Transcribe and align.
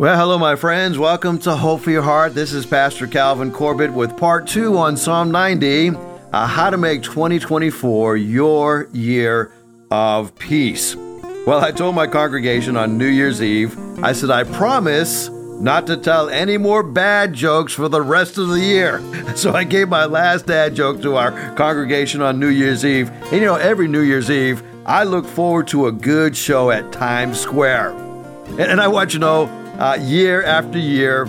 Well, 0.00 0.18
hello, 0.18 0.38
my 0.38 0.56
friends. 0.56 0.98
Welcome 0.98 1.38
to 1.38 1.54
Hope 1.54 1.82
for 1.82 1.92
Your 1.92 2.02
Heart. 2.02 2.34
This 2.34 2.52
is 2.52 2.66
Pastor 2.66 3.06
Calvin 3.06 3.52
Corbett 3.52 3.92
with 3.92 4.16
part 4.16 4.48
two 4.48 4.76
on 4.76 4.96
Psalm 4.96 5.30
90 5.30 5.90
uh, 5.90 6.46
How 6.48 6.70
to 6.70 6.76
Make 6.76 7.04
2024 7.04 8.16
Your 8.16 8.88
Year 8.92 9.52
of 9.92 10.36
Peace. 10.36 10.96
Well, 11.46 11.60
I 11.60 11.70
told 11.70 11.94
my 11.94 12.08
congregation 12.08 12.76
on 12.76 12.98
New 12.98 13.06
Year's 13.06 13.40
Eve, 13.40 13.78
I 14.02 14.10
said, 14.14 14.30
I 14.30 14.42
promise 14.42 15.28
not 15.28 15.86
to 15.86 15.96
tell 15.96 16.28
any 16.28 16.58
more 16.58 16.82
bad 16.82 17.32
jokes 17.32 17.72
for 17.72 17.88
the 17.88 18.02
rest 18.02 18.36
of 18.36 18.48
the 18.48 18.58
year. 18.58 19.00
So 19.36 19.52
I 19.52 19.62
gave 19.62 19.88
my 19.88 20.06
last 20.06 20.46
dad 20.46 20.74
joke 20.74 21.02
to 21.02 21.16
our 21.16 21.54
congregation 21.54 22.20
on 22.20 22.40
New 22.40 22.48
Year's 22.48 22.84
Eve. 22.84 23.10
And 23.10 23.34
you 23.34 23.40
know, 23.42 23.54
every 23.56 23.86
New 23.86 24.02
Year's 24.02 24.28
Eve, 24.28 24.60
I 24.86 25.04
look 25.04 25.24
forward 25.24 25.68
to 25.68 25.86
a 25.86 25.92
good 25.92 26.36
show 26.36 26.72
at 26.72 26.90
Times 26.90 27.38
Square. 27.38 27.90
And, 28.46 28.60
and 28.60 28.80
I 28.80 28.88
want 28.88 29.12
you 29.12 29.20
to 29.20 29.26
know, 29.26 29.63
uh, 29.78 29.98
year 30.00 30.42
after 30.42 30.78
year, 30.78 31.28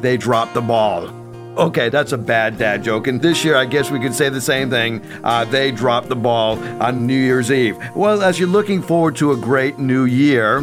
they 0.00 0.16
drop 0.16 0.52
the 0.54 0.60
ball. 0.60 1.08
Okay, 1.56 1.90
that's 1.90 2.12
a 2.12 2.18
bad 2.18 2.56
dad 2.56 2.82
joke. 2.82 3.06
And 3.06 3.20
this 3.20 3.44
year, 3.44 3.56
I 3.56 3.66
guess 3.66 3.90
we 3.90 4.00
could 4.00 4.14
say 4.14 4.30
the 4.30 4.40
same 4.40 4.70
thing. 4.70 5.02
Uh, 5.22 5.44
they 5.44 5.70
dropped 5.70 6.08
the 6.08 6.16
ball 6.16 6.58
on 6.82 7.06
New 7.06 7.18
Year's 7.18 7.50
Eve. 7.50 7.76
Well, 7.94 8.22
as 8.22 8.38
you're 8.38 8.48
looking 8.48 8.80
forward 8.80 9.16
to 9.16 9.32
a 9.32 9.36
great 9.36 9.78
new 9.78 10.04
year, 10.04 10.62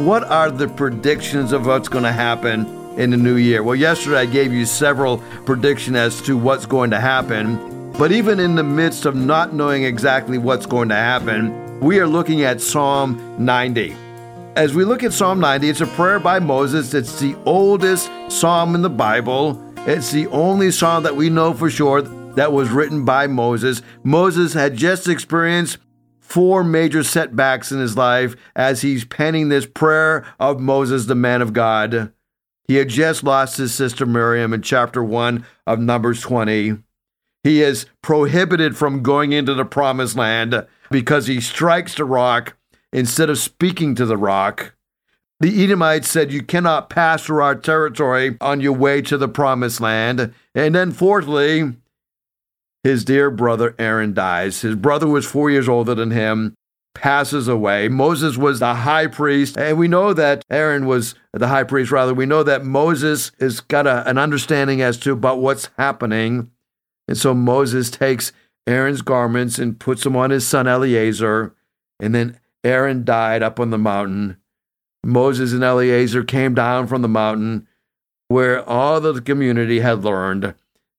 what 0.00 0.24
are 0.24 0.50
the 0.50 0.68
predictions 0.68 1.52
of 1.52 1.66
what's 1.66 1.88
going 1.88 2.04
to 2.04 2.12
happen 2.12 2.66
in 2.98 3.10
the 3.10 3.16
new 3.16 3.36
year? 3.36 3.62
Well, 3.62 3.74
yesterday 3.74 4.18
I 4.18 4.26
gave 4.26 4.52
you 4.52 4.66
several 4.66 5.18
predictions 5.46 5.96
as 5.96 6.20
to 6.22 6.36
what's 6.36 6.66
going 6.66 6.90
to 6.90 7.00
happen. 7.00 7.92
But 7.92 8.12
even 8.12 8.38
in 8.38 8.54
the 8.54 8.64
midst 8.64 9.06
of 9.06 9.14
not 9.14 9.54
knowing 9.54 9.84
exactly 9.84 10.36
what's 10.36 10.66
going 10.66 10.90
to 10.90 10.94
happen, 10.94 11.80
we 11.80 11.98
are 12.00 12.06
looking 12.06 12.42
at 12.42 12.60
Psalm 12.60 13.36
90. 13.38 13.96
As 14.54 14.74
we 14.74 14.84
look 14.84 15.02
at 15.02 15.14
Psalm 15.14 15.40
90, 15.40 15.70
it's 15.70 15.80
a 15.80 15.86
prayer 15.86 16.18
by 16.18 16.38
Moses. 16.38 16.92
It's 16.92 17.18
the 17.18 17.34
oldest 17.46 18.10
psalm 18.28 18.74
in 18.74 18.82
the 18.82 18.90
Bible. 18.90 19.58
It's 19.86 20.12
the 20.12 20.26
only 20.26 20.70
psalm 20.70 21.04
that 21.04 21.16
we 21.16 21.30
know 21.30 21.54
for 21.54 21.70
sure 21.70 22.02
that 22.02 22.52
was 22.52 22.68
written 22.68 23.06
by 23.06 23.26
Moses. 23.28 23.80
Moses 24.04 24.52
had 24.52 24.76
just 24.76 25.08
experienced 25.08 25.78
four 26.20 26.64
major 26.64 27.02
setbacks 27.02 27.72
in 27.72 27.80
his 27.80 27.96
life 27.96 28.36
as 28.54 28.82
he's 28.82 29.06
penning 29.06 29.48
this 29.48 29.64
prayer 29.64 30.26
of 30.38 30.60
Moses, 30.60 31.06
the 31.06 31.14
man 31.14 31.40
of 31.40 31.54
God. 31.54 32.12
He 32.68 32.74
had 32.74 32.90
just 32.90 33.24
lost 33.24 33.56
his 33.56 33.72
sister 33.72 34.04
Miriam 34.04 34.52
in 34.52 34.60
chapter 34.60 35.02
1 35.02 35.46
of 35.66 35.78
Numbers 35.78 36.20
20. 36.20 36.76
He 37.42 37.62
is 37.62 37.86
prohibited 38.02 38.76
from 38.76 39.02
going 39.02 39.32
into 39.32 39.54
the 39.54 39.64
promised 39.64 40.14
land 40.14 40.66
because 40.90 41.26
he 41.26 41.40
strikes 41.40 41.94
the 41.94 42.04
rock 42.04 42.54
instead 42.92 43.30
of 43.30 43.38
speaking 43.38 43.94
to 43.94 44.06
the 44.06 44.16
rock. 44.16 44.74
The 45.40 45.64
Edomites 45.64 46.08
said, 46.08 46.32
You 46.32 46.42
cannot 46.42 46.88
pass 46.88 47.24
through 47.24 47.42
our 47.42 47.56
territory 47.56 48.36
on 48.40 48.60
your 48.60 48.74
way 48.74 49.02
to 49.02 49.18
the 49.18 49.28
promised 49.28 49.80
land. 49.80 50.32
And 50.54 50.74
then, 50.74 50.92
fourthly, 50.92 51.72
his 52.84 53.04
dear 53.04 53.30
brother 53.30 53.74
Aaron 53.78 54.14
dies. 54.14 54.60
His 54.60 54.76
brother 54.76 55.08
was 55.08 55.26
four 55.26 55.50
years 55.50 55.68
older 55.68 55.94
than 55.94 56.10
him, 56.10 56.54
passes 56.94 57.48
away. 57.48 57.88
Moses 57.88 58.36
was 58.36 58.60
the 58.60 58.74
high 58.74 59.06
priest, 59.08 59.56
and 59.56 59.78
we 59.78 59.88
know 59.88 60.12
that 60.12 60.44
Aaron 60.50 60.86
was 60.86 61.14
the 61.32 61.48
high 61.48 61.64
priest, 61.64 61.90
rather. 61.90 62.14
We 62.14 62.26
know 62.26 62.42
that 62.42 62.64
Moses 62.64 63.32
has 63.40 63.60
got 63.60 63.86
a, 63.86 64.08
an 64.08 64.18
understanding 64.18 64.80
as 64.80 64.96
to 64.98 65.12
about 65.12 65.40
what's 65.40 65.70
happening. 65.78 66.50
And 67.08 67.16
so 67.16 67.34
Moses 67.34 67.90
takes 67.90 68.32
Aaron's 68.66 69.02
garments 69.02 69.58
and 69.58 69.78
puts 69.78 70.04
them 70.04 70.16
on 70.16 70.30
his 70.30 70.46
son 70.46 70.68
Eleazar. 70.68 71.54
And 71.98 72.14
then 72.14 72.38
Aaron 72.64 73.04
died 73.04 73.42
up 73.42 73.58
on 73.58 73.70
the 73.70 73.78
mountain. 73.78 74.36
Moses 75.04 75.52
and 75.52 75.64
Eleazar 75.64 76.22
came 76.22 76.54
down 76.54 76.86
from 76.86 77.02
the 77.02 77.08
mountain 77.08 77.66
where 78.28 78.66
all 78.68 79.00
the 79.00 79.20
community 79.20 79.80
had 79.80 80.04
learned 80.04 80.54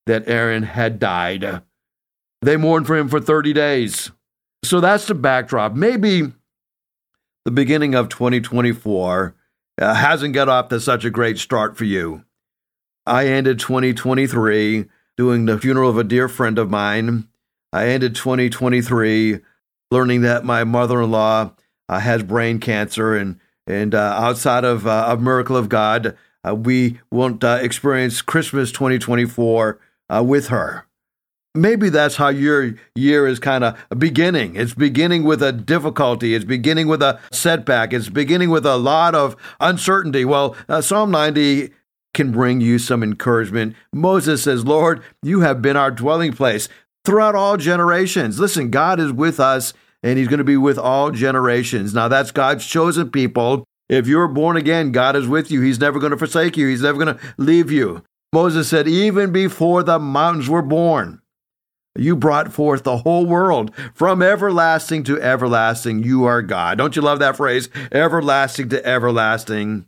that 0.06 0.28
Aaron 0.28 0.64
had 0.64 1.00
died. 1.00 1.61
They 2.41 2.58
mourned 2.58 2.88
for 2.88 2.97
him 2.97 3.08
for 3.08 3.22
30 3.22 3.53
days. 3.53 4.12
So 4.63 4.79
that's 4.79 5.07
the 5.07 5.16
backdrop. 5.16 5.74
Maybe 5.74 6.31
the 7.46 7.51
beginning 7.51 7.95
of 7.95 8.09
2024 8.09 9.35
uh, 9.81 9.94
hasn't 9.94 10.34
got 10.34 10.50
off 10.50 10.69
to 10.69 10.80
such 10.80 11.06
a 11.06 11.09
great 11.09 11.38
start 11.38 11.78
for 11.78 11.85
you. 11.85 12.24
I 13.06 13.28
ended 13.28 13.59
2023 13.59 14.85
doing 15.18 15.45
the 15.45 15.59
funeral 15.59 15.90
of 15.90 15.97
a 15.97 16.03
dear 16.03 16.28
friend 16.28 16.57
of 16.57 16.69
mine. 16.69 17.28
I 17.72 17.88
ended 17.88 18.16
2023 18.16 19.40
learning 19.94 20.22
that 20.22 20.44
my 20.44 20.66
mother-in-law 20.66 21.52
uh, 21.88 22.00
has 22.00 22.24
brain 22.24 22.59
cancer, 22.59 23.16
and 23.16 23.40
and 23.66 23.96
uh, 23.96 24.00
outside 24.00 24.66
of 24.66 24.86
uh, 24.86 25.06
a 25.08 25.18
miracle 25.18 25.56
of 25.56 25.70
God, 25.70 26.18
uh, 26.46 26.54
we 26.54 27.00
won't 27.12 27.44
uh, 27.44 27.59
experience 27.62 28.22
Christmas 28.22 28.74
2024 28.74 29.80
uh, 30.09 30.24
with 30.26 30.48
her. 30.48 30.86
Maybe 31.56 31.90
that's 31.90 32.16
how 32.16 32.30
your 32.30 32.74
year 32.96 33.28
is 33.28 33.40
kind 33.40 33.64
of 33.64 33.78
beginning. 33.98 34.56
It's 34.56 34.74
beginning 34.74 35.24
with 35.24 35.42
a 35.44 35.52
difficulty. 35.52 36.34
It's 36.34 36.44
beginning 36.44 36.88
with 36.88 37.04
a 37.04 37.20
setback. 37.31 37.94
It's 37.94 38.10
beginning 38.10 38.50
with 38.50 38.66
a 38.66 38.75
lot 38.75 39.14
of 39.14 39.38
uncertainty. 39.60 40.25
Well, 40.25 40.56
Psalm 40.81 41.12
90 41.12 41.70
can 42.16 42.31
bring 42.31 42.60
you 42.60 42.80
some 42.80 43.04
encouragement. 43.04 43.75
Moses 43.94 44.44
says, 44.44 44.66
Lord, 44.66 45.04
you 45.22 45.42
have 45.42 45.62
been 45.62 45.78
our 45.78 45.92
dwelling 45.92 46.34
place 46.34 46.70
throughout 47.06 47.36
all 47.36 47.58
generations. 47.58 48.40
Listen, 48.40 48.72
God 48.72 49.00
is 49.00 49.12
with 49.12 49.40
us 49.40 49.74
and 50.03 50.19
he's 50.19 50.28
going 50.28 50.40
to 50.40 50.44
be 50.44 50.58
with 50.58 50.78
all 50.78 51.12
generations. 51.12 51.94
Now, 51.94 52.08
that's 52.08 52.31
God's 52.31 52.66
chosen 52.66 53.09
people. 53.09 53.64
If 53.90 54.08
you're 54.08 54.28
born 54.28 54.58
again, 54.58 54.91
God 54.91 55.16
is 55.16 55.28
with 55.28 55.50
you. 55.50 55.62
He's 55.62 55.80
never 55.80 56.00
going 56.00 56.12
to 56.12 56.18
forsake 56.18 56.58
you, 56.58 56.68
He's 56.68 56.81
never 56.81 57.03
going 57.03 57.18
to 57.18 57.34
leave 57.38 57.72
you. 57.72 58.03
Moses 58.31 58.68
said, 58.68 58.88
Even 58.88 59.31
before 59.31 59.84
the 59.84 60.00
mountains 60.00 60.50
were 60.50 60.62
born, 60.62 61.22
you 61.96 62.16
brought 62.16 62.52
forth 62.52 62.84
the 62.84 62.97
whole 62.97 63.25
world 63.25 63.72
from 63.94 64.22
everlasting 64.22 65.03
to 65.03 65.22
everlasting. 65.22 66.03
You 66.03 66.25
are 66.25 66.42
God. 66.42 66.78
Don't 66.80 66.96
you 66.96 67.02
love 67.02 67.19
that 67.19 67.38
phrase? 67.38 67.69
Everlasting 67.92 68.69
to 68.69 68.86
everlasting. 68.86 69.86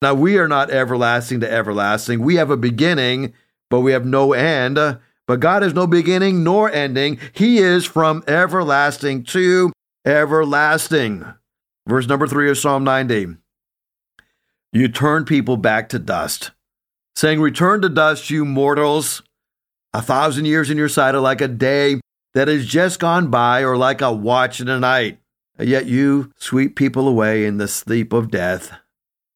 Now, 0.00 0.14
we 0.14 0.38
are 0.38 0.48
not 0.48 0.70
everlasting 0.70 1.40
to 1.40 1.50
everlasting. 1.50 2.20
We 2.20 2.36
have 2.36 2.50
a 2.50 2.56
beginning, 2.56 3.34
but 3.68 3.80
we 3.80 3.92
have 3.92 4.06
no 4.06 4.32
end. 4.32 4.78
But 5.26 5.40
God 5.40 5.62
has 5.62 5.74
no 5.74 5.86
beginning 5.86 6.44
nor 6.44 6.70
ending. 6.70 7.18
He 7.32 7.58
is 7.58 7.84
from 7.84 8.22
everlasting 8.28 9.24
to 9.24 9.72
everlasting. 10.04 11.24
Verse 11.86 12.06
number 12.06 12.26
three 12.26 12.50
of 12.50 12.58
Psalm 12.58 12.84
90. 12.84 13.36
You 14.72 14.88
turn 14.88 15.24
people 15.24 15.56
back 15.56 15.88
to 15.90 15.98
dust, 15.98 16.50
saying, 17.14 17.40
Return 17.40 17.80
to 17.82 17.88
dust, 17.88 18.30
you 18.30 18.44
mortals. 18.44 19.22
A 19.92 20.02
thousand 20.02 20.44
years 20.44 20.68
in 20.68 20.76
your 20.76 20.88
sight 20.88 21.14
are 21.14 21.20
like 21.20 21.40
a 21.40 21.48
day 21.48 22.00
that 22.34 22.48
has 22.48 22.66
just 22.66 23.00
gone 23.00 23.28
by, 23.28 23.62
or 23.62 23.76
like 23.76 24.02
a 24.02 24.12
watch 24.12 24.60
in 24.60 24.66
the 24.66 24.78
night. 24.78 25.18
Yet 25.58 25.86
you 25.86 26.32
sweep 26.36 26.76
people 26.76 27.08
away 27.08 27.46
in 27.46 27.56
the 27.56 27.68
sleep 27.68 28.12
of 28.12 28.30
death. 28.30 28.72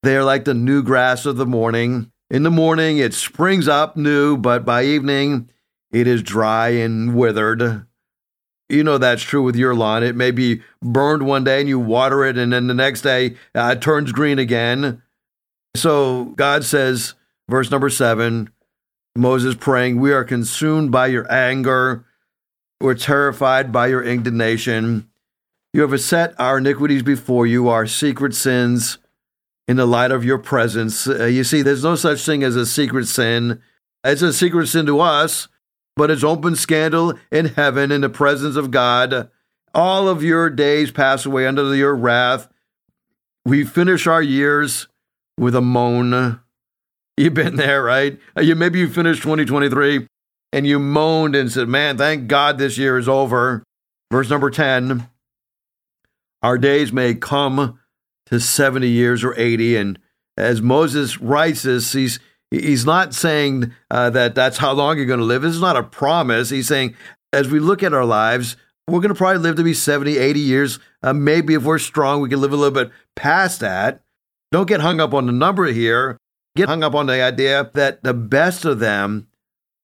They 0.02 0.16
are 0.16 0.24
like 0.24 0.44
the 0.44 0.54
new 0.54 0.82
grass 0.82 1.24
of 1.24 1.36
the 1.36 1.46
morning. 1.46 2.10
In 2.30 2.42
the 2.42 2.50
morning 2.50 2.98
it 2.98 3.14
springs 3.14 3.68
up 3.68 3.96
new, 3.96 4.36
but 4.36 4.64
by 4.64 4.84
evening 4.84 5.48
it 5.92 6.06
is 6.06 6.22
dry 6.22 6.68
and 6.70 7.14
withered. 7.14 7.86
You 8.68 8.84
know 8.84 8.98
that's 8.98 9.22
true 9.22 9.42
with 9.42 9.56
your 9.56 9.74
lawn. 9.74 10.04
It 10.04 10.14
may 10.14 10.30
be 10.30 10.62
burned 10.80 11.26
one 11.26 11.44
day 11.44 11.60
and 11.60 11.68
you 11.68 11.78
water 11.78 12.24
it, 12.24 12.38
and 12.38 12.52
then 12.52 12.68
the 12.68 12.74
next 12.74 13.02
day 13.02 13.36
uh, 13.54 13.74
it 13.76 13.82
turns 13.82 14.12
green 14.12 14.38
again. 14.38 15.02
So 15.74 16.26
God 16.36 16.64
says, 16.64 17.14
verse 17.48 17.70
number 17.70 17.90
seven, 17.90 18.50
Moses 19.16 19.56
praying, 19.56 19.98
We 19.98 20.12
are 20.12 20.24
consumed 20.24 20.92
by 20.92 21.08
your 21.08 21.30
anger. 21.32 22.04
We're 22.80 22.94
terrified 22.94 23.72
by 23.72 23.88
your 23.88 24.02
indignation. 24.02 25.08
You 25.72 25.86
have 25.86 26.00
set 26.00 26.38
our 26.38 26.58
iniquities 26.58 27.02
before 27.02 27.46
you, 27.46 27.68
our 27.68 27.86
secret 27.86 28.34
sins, 28.34 28.98
in 29.68 29.76
the 29.76 29.86
light 29.86 30.10
of 30.10 30.24
your 30.24 30.38
presence. 30.38 31.06
Uh, 31.06 31.26
you 31.26 31.44
see, 31.44 31.62
there's 31.62 31.84
no 31.84 31.94
such 31.94 32.24
thing 32.24 32.42
as 32.42 32.56
a 32.56 32.66
secret 32.66 33.06
sin. 33.06 33.60
It's 34.02 34.22
a 34.22 34.32
secret 34.32 34.66
sin 34.66 34.86
to 34.86 35.00
us, 35.00 35.46
but 36.00 36.10
it's 36.10 36.24
open 36.24 36.56
scandal 36.56 37.12
in 37.30 37.44
heaven 37.44 37.92
in 37.92 38.00
the 38.00 38.08
presence 38.08 38.56
of 38.56 38.70
God. 38.70 39.28
All 39.74 40.08
of 40.08 40.22
your 40.22 40.48
days 40.48 40.90
pass 40.90 41.26
away 41.26 41.46
under 41.46 41.74
your 41.76 41.94
wrath. 41.94 42.48
We 43.44 43.66
finish 43.66 44.06
our 44.06 44.22
years 44.22 44.88
with 45.36 45.54
a 45.54 45.60
moan. 45.60 46.40
You've 47.18 47.34
been 47.34 47.56
there, 47.56 47.82
right? 47.82 48.18
Uh, 48.34 48.40
you 48.40 48.54
maybe 48.54 48.78
you 48.78 48.88
finished 48.88 49.20
2023 49.20 50.06
and 50.54 50.66
you 50.66 50.78
moaned 50.78 51.36
and 51.36 51.52
said, 51.52 51.68
"Man, 51.68 51.98
thank 51.98 52.28
God 52.28 52.56
this 52.56 52.78
year 52.78 52.96
is 52.96 53.06
over." 53.06 53.62
Verse 54.10 54.30
number 54.30 54.48
10. 54.48 55.06
Our 56.42 56.56
days 56.56 56.94
may 56.94 57.12
come 57.12 57.78
to 58.24 58.40
70 58.40 58.88
years 58.88 59.22
or 59.22 59.38
80 59.38 59.76
and 59.76 59.98
as 60.38 60.62
Moses 60.62 61.20
writes 61.20 61.64
this, 61.64 61.92
he's 61.92 62.20
He's 62.50 62.84
not 62.84 63.14
saying 63.14 63.72
uh, 63.90 64.10
that 64.10 64.34
that's 64.34 64.58
how 64.58 64.72
long 64.72 64.96
you're 64.96 65.06
going 65.06 65.20
to 65.20 65.26
live. 65.26 65.42
This 65.42 65.54
is 65.54 65.60
not 65.60 65.76
a 65.76 65.82
promise. 65.82 66.50
He's 66.50 66.66
saying, 66.66 66.96
as 67.32 67.48
we 67.48 67.60
look 67.60 67.82
at 67.82 67.94
our 67.94 68.04
lives, 68.04 68.56
we're 68.88 69.00
going 69.00 69.14
to 69.14 69.18
probably 69.18 69.38
live 69.38 69.56
to 69.56 69.62
be 69.62 69.74
70, 69.74 70.18
80 70.18 70.40
years. 70.40 70.78
Uh, 71.02 71.12
maybe 71.12 71.54
if 71.54 71.62
we're 71.62 71.78
strong, 71.78 72.20
we 72.20 72.28
can 72.28 72.40
live 72.40 72.52
a 72.52 72.56
little 72.56 72.74
bit 72.74 72.90
past 73.14 73.60
that. 73.60 74.02
Don't 74.50 74.66
get 74.66 74.80
hung 74.80 75.00
up 75.00 75.14
on 75.14 75.26
the 75.26 75.32
number 75.32 75.66
here. 75.66 76.18
Get 76.56 76.68
hung 76.68 76.82
up 76.82 76.94
on 76.94 77.06
the 77.06 77.22
idea 77.22 77.70
that 77.74 78.02
the 78.02 78.14
best 78.14 78.64
of 78.64 78.80
them 78.80 79.28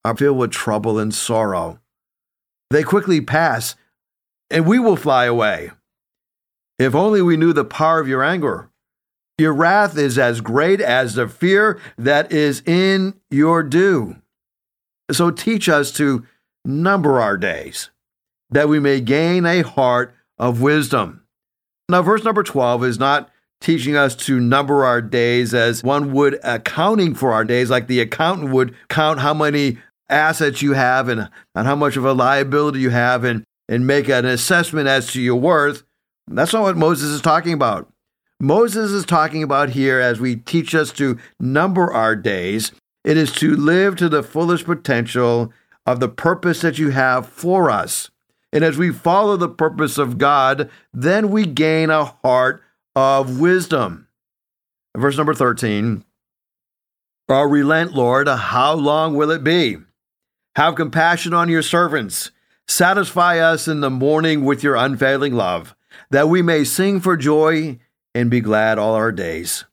are 0.03 0.15
filled 0.15 0.37
with 0.37 0.51
trouble 0.51 0.99
and 0.99 1.13
sorrow. 1.13 1.79
They 2.69 2.83
quickly 2.83 3.21
pass, 3.21 3.75
and 4.49 4.67
we 4.67 4.77
will 4.77 4.97
fly 4.97 5.25
away. 5.25 5.71
If 6.77 6.93
only 6.93 7.21
we 7.21 7.37
knew 7.37 7.53
the 7.53 7.63
power 7.63 7.99
of 7.99 8.09
your 8.09 8.23
anger. 8.23 8.69
Your 9.37 9.53
wrath 9.53 9.97
is 9.97 10.17
as 10.17 10.41
great 10.41 10.81
as 10.81 11.13
the 11.13 11.27
fear 11.27 11.79
that 11.97 12.31
is 12.31 12.63
in 12.65 13.19
your 13.29 13.61
due. 13.61 14.15
So 15.11 15.29
teach 15.29 15.69
us 15.69 15.91
to 15.93 16.25
number 16.65 17.21
our 17.21 17.37
days, 17.37 17.91
that 18.49 18.67
we 18.67 18.79
may 18.79 18.99
gain 18.99 19.45
a 19.45 19.61
heart 19.61 20.15
of 20.39 20.61
wisdom. 20.61 21.23
Now, 21.87 22.01
verse 22.01 22.23
number 22.23 22.41
12 22.41 22.83
is 22.83 22.99
not 22.99 23.29
teaching 23.61 23.95
us 23.95 24.15
to 24.15 24.39
number 24.39 24.83
our 24.83 25.01
days 25.01 25.53
as 25.53 25.83
one 25.83 26.13
would 26.13 26.39
accounting 26.43 27.13
for 27.13 27.31
our 27.31 27.45
days, 27.45 27.69
like 27.69 27.87
the 27.87 28.01
accountant 28.01 28.51
would 28.51 28.75
count 28.89 29.19
how 29.19 29.33
many 29.35 29.77
assets 30.09 30.61
you 30.63 30.73
have 30.73 31.09
and, 31.09 31.29
and 31.53 31.67
how 31.67 31.75
much 31.75 31.95
of 31.95 32.05
a 32.05 32.13
liability 32.13 32.79
you 32.79 32.89
have 32.89 33.23
and, 33.23 33.43
and 33.69 33.85
make 33.85 34.09
an 34.09 34.25
assessment 34.25 34.87
as 34.87 35.11
to 35.11 35.21
your 35.21 35.35
worth. 35.35 35.83
That's 36.27 36.53
not 36.53 36.63
what 36.63 36.77
Moses 36.77 37.09
is 37.09 37.21
talking 37.21 37.53
about. 37.53 37.91
Moses 38.39 38.91
is 38.91 39.05
talking 39.05 39.41
about 39.41 39.69
here 39.69 39.99
as 39.99 40.19
we 40.19 40.35
teach 40.35 40.75
us 40.75 40.91
to 40.93 41.17
number 41.39 41.91
our 41.91 42.15
days, 42.15 42.71
it 43.03 43.17
is 43.17 43.31
to 43.33 43.55
live 43.55 43.95
to 43.95 44.09
the 44.09 44.21
fullest 44.21 44.65
potential 44.65 45.51
of 45.87 45.99
the 45.99 46.09
purpose 46.09 46.61
that 46.61 46.77
you 46.77 46.89
have 46.89 47.27
for 47.27 47.71
us. 47.71 48.11
And 48.53 48.63
as 48.63 48.77
we 48.77 48.91
follow 48.91 49.37
the 49.37 49.49
purpose 49.49 49.97
of 49.97 50.17
God, 50.17 50.69
then 50.93 51.31
we 51.31 51.45
gain 51.45 51.89
a 51.89 52.05
heart 52.05 52.61
of 52.95 53.39
wisdom. 53.39 54.07
Verse 54.95 55.17
number 55.17 55.33
13 55.33 56.03
Oh, 57.29 57.43
relent, 57.43 57.93
Lord, 57.93 58.27
how 58.27 58.73
long 58.73 59.15
will 59.15 59.31
it 59.31 59.43
be? 59.43 59.77
Have 60.55 60.75
compassion 60.75 61.33
on 61.33 61.49
your 61.49 61.61
servants. 61.61 62.31
Satisfy 62.67 63.39
us 63.39 63.67
in 63.67 63.81
the 63.81 63.89
morning 63.89 64.45
with 64.45 64.63
your 64.63 64.75
unfailing 64.75 65.33
love, 65.33 65.75
that 66.09 66.29
we 66.29 66.41
may 66.41 66.63
sing 66.63 66.99
for 66.99 67.17
joy 67.17 67.79
and 68.17 68.31
be 68.31 68.41
glad 68.41 68.79
all 68.79 68.95
our 68.95 69.11
days. 69.11 69.65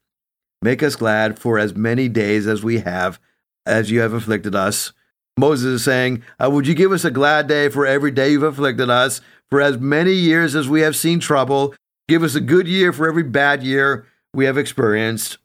Make 0.61 0.83
us 0.83 0.97
glad 0.97 1.39
for 1.39 1.59
as 1.59 1.75
many 1.75 2.09
days 2.09 2.47
as 2.47 2.63
we 2.63 2.81
have, 2.81 3.19
as 3.65 3.91
you 3.91 4.01
have 4.01 4.13
afflicted 4.13 4.55
us. 4.55 4.93
Moses 5.39 5.67
is 5.67 5.85
saying, 5.85 6.23
uh, 6.39 6.51
Would 6.51 6.67
you 6.67 6.75
give 6.75 6.93
us 6.93 7.05
a 7.05 7.11
glad 7.11 7.47
day 7.47 7.69
for 7.69 7.87
every 7.87 8.11
day 8.11 8.33
you've 8.33 8.43
afflicted 8.43 8.91
us? 8.91 9.21
For 9.51 9.61
as 9.61 9.79
many 9.79 10.13
years 10.13 10.55
as 10.55 10.69
we 10.69 10.83
have 10.83 10.95
seen 10.95 11.21
trouble, 11.21 11.75
give 12.07 12.23
us 12.23 12.35
a 12.35 12.41
good 12.41 12.69
year 12.69 12.93
for 12.93 13.09
every 13.09 13.23
bad 13.23 13.63
year 13.63 14.07
we 14.35 14.45
have 14.45 14.59
experienced. 14.59 15.39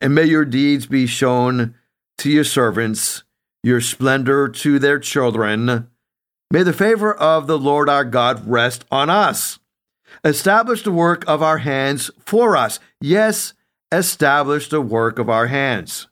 And 0.00 0.14
may 0.14 0.24
your 0.24 0.44
deeds 0.44 0.86
be 0.86 1.06
shown 1.06 1.74
to 2.18 2.30
your 2.30 2.44
servants, 2.44 3.22
your 3.62 3.80
splendor 3.80 4.48
to 4.48 4.78
their 4.78 4.98
children. 4.98 5.88
May 6.50 6.64
the 6.64 6.72
favor 6.72 7.14
of 7.14 7.46
the 7.46 7.58
Lord 7.58 7.88
our 7.88 8.04
God 8.04 8.46
rest 8.46 8.84
on 8.90 9.08
us. 9.08 9.59
Establish 10.24 10.82
the 10.82 10.92
work 10.92 11.24
of 11.26 11.42
our 11.42 11.58
hands 11.58 12.10
for 12.24 12.56
us. 12.56 12.78
Yes, 13.00 13.54
establish 13.92 14.68
the 14.68 14.80
work 14.80 15.18
of 15.18 15.28
our 15.28 15.46
hands. 15.46 16.08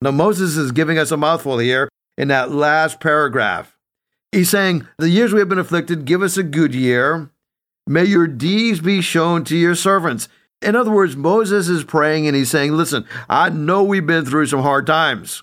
Now, 0.00 0.10
Moses 0.10 0.56
is 0.56 0.72
giving 0.72 0.98
us 0.98 1.10
a 1.10 1.16
mouthful 1.16 1.58
here 1.58 1.88
in 2.18 2.28
that 2.28 2.50
last 2.50 3.00
paragraph. 3.00 3.76
He's 4.32 4.50
saying, 4.50 4.86
The 4.98 5.10
years 5.10 5.32
we 5.32 5.38
have 5.38 5.48
been 5.48 5.58
afflicted, 5.58 6.04
give 6.04 6.22
us 6.22 6.36
a 6.36 6.42
good 6.42 6.74
year. 6.74 7.30
May 7.86 8.04
your 8.04 8.26
deeds 8.26 8.80
be 8.80 9.00
shown 9.00 9.44
to 9.44 9.56
your 9.56 9.74
servants. 9.74 10.28
In 10.60 10.76
other 10.76 10.90
words, 10.90 11.16
Moses 11.16 11.68
is 11.68 11.84
praying 11.84 12.26
and 12.26 12.36
he's 12.36 12.50
saying, 12.50 12.72
Listen, 12.72 13.04
I 13.28 13.50
know 13.50 13.82
we've 13.82 14.06
been 14.06 14.24
through 14.24 14.46
some 14.46 14.62
hard 14.62 14.86
times. 14.86 15.42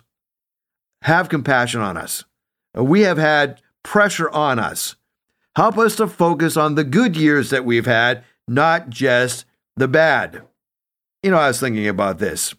Have 1.03 1.29
compassion 1.29 1.81
on 1.81 1.97
us. 1.97 2.25
We 2.73 3.01
have 3.01 3.17
had 3.17 3.61
pressure 3.83 4.29
on 4.29 4.59
us. 4.59 4.95
Help 5.55 5.77
us 5.77 5.95
to 5.97 6.07
focus 6.07 6.55
on 6.57 6.75
the 6.75 6.83
good 6.83 7.15
years 7.17 7.49
that 7.49 7.65
we've 7.65 7.85
had, 7.85 8.23
not 8.47 8.89
just 8.89 9.45
the 9.75 9.87
bad. 9.87 10.43
You 11.23 11.31
know, 11.31 11.37
I 11.37 11.47
was 11.47 11.59
thinking 11.59 11.87
about 11.87 12.19
this. 12.19 12.55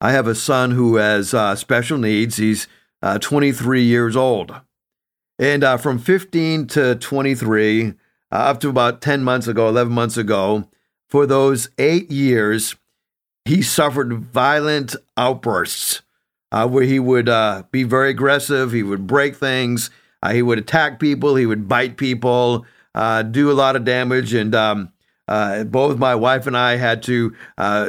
I 0.00 0.12
have 0.12 0.26
a 0.26 0.34
son 0.34 0.70
who 0.70 0.96
has 0.96 1.34
uh, 1.34 1.54
special 1.54 1.98
needs. 1.98 2.36
He's 2.36 2.66
uh, 3.02 3.18
23 3.18 3.82
years 3.82 4.16
old. 4.16 4.54
And 5.38 5.62
uh, 5.62 5.76
from 5.76 5.98
15 5.98 6.66
to 6.68 6.94
23, 6.96 7.88
uh, 7.88 7.92
up 8.30 8.60
to 8.60 8.68
about 8.68 9.00
10 9.00 9.22
months 9.22 9.46
ago, 9.46 9.68
11 9.68 9.92
months 9.92 10.16
ago, 10.16 10.68
for 11.08 11.26
those 11.26 11.70
eight 11.78 12.10
years, 12.10 12.76
he 13.44 13.62
suffered 13.62 14.12
violent 14.12 14.96
outbursts 15.16 16.02
uh, 16.52 16.68
where 16.68 16.84
he 16.84 16.98
would 16.98 17.28
uh, 17.28 17.64
be 17.70 17.82
very 17.82 18.10
aggressive. 18.10 18.72
He 18.72 18.82
would 18.82 19.06
break 19.06 19.36
things. 19.36 19.90
He 20.32 20.42
would 20.42 20.58
attack 20.58 21.00
people. 21.00 21.36
He 21.36 21.46
would 21.46 21.68
bite 21.68 21.96
people, 21.96 22.66
do 22.94 23.50
a 23.50 23.52
lot 23.52 23.76
of 23.76 23.84
damage. 23.84 24.34
And 24.34 24.54
um, 24.54 24.92
both 25.66 25.98
my 25.98 26.14
wife 26.14 26.46
and 26.46 26.56
I 26.56 26.76
had 26.76 27.02
to 27.04 27.34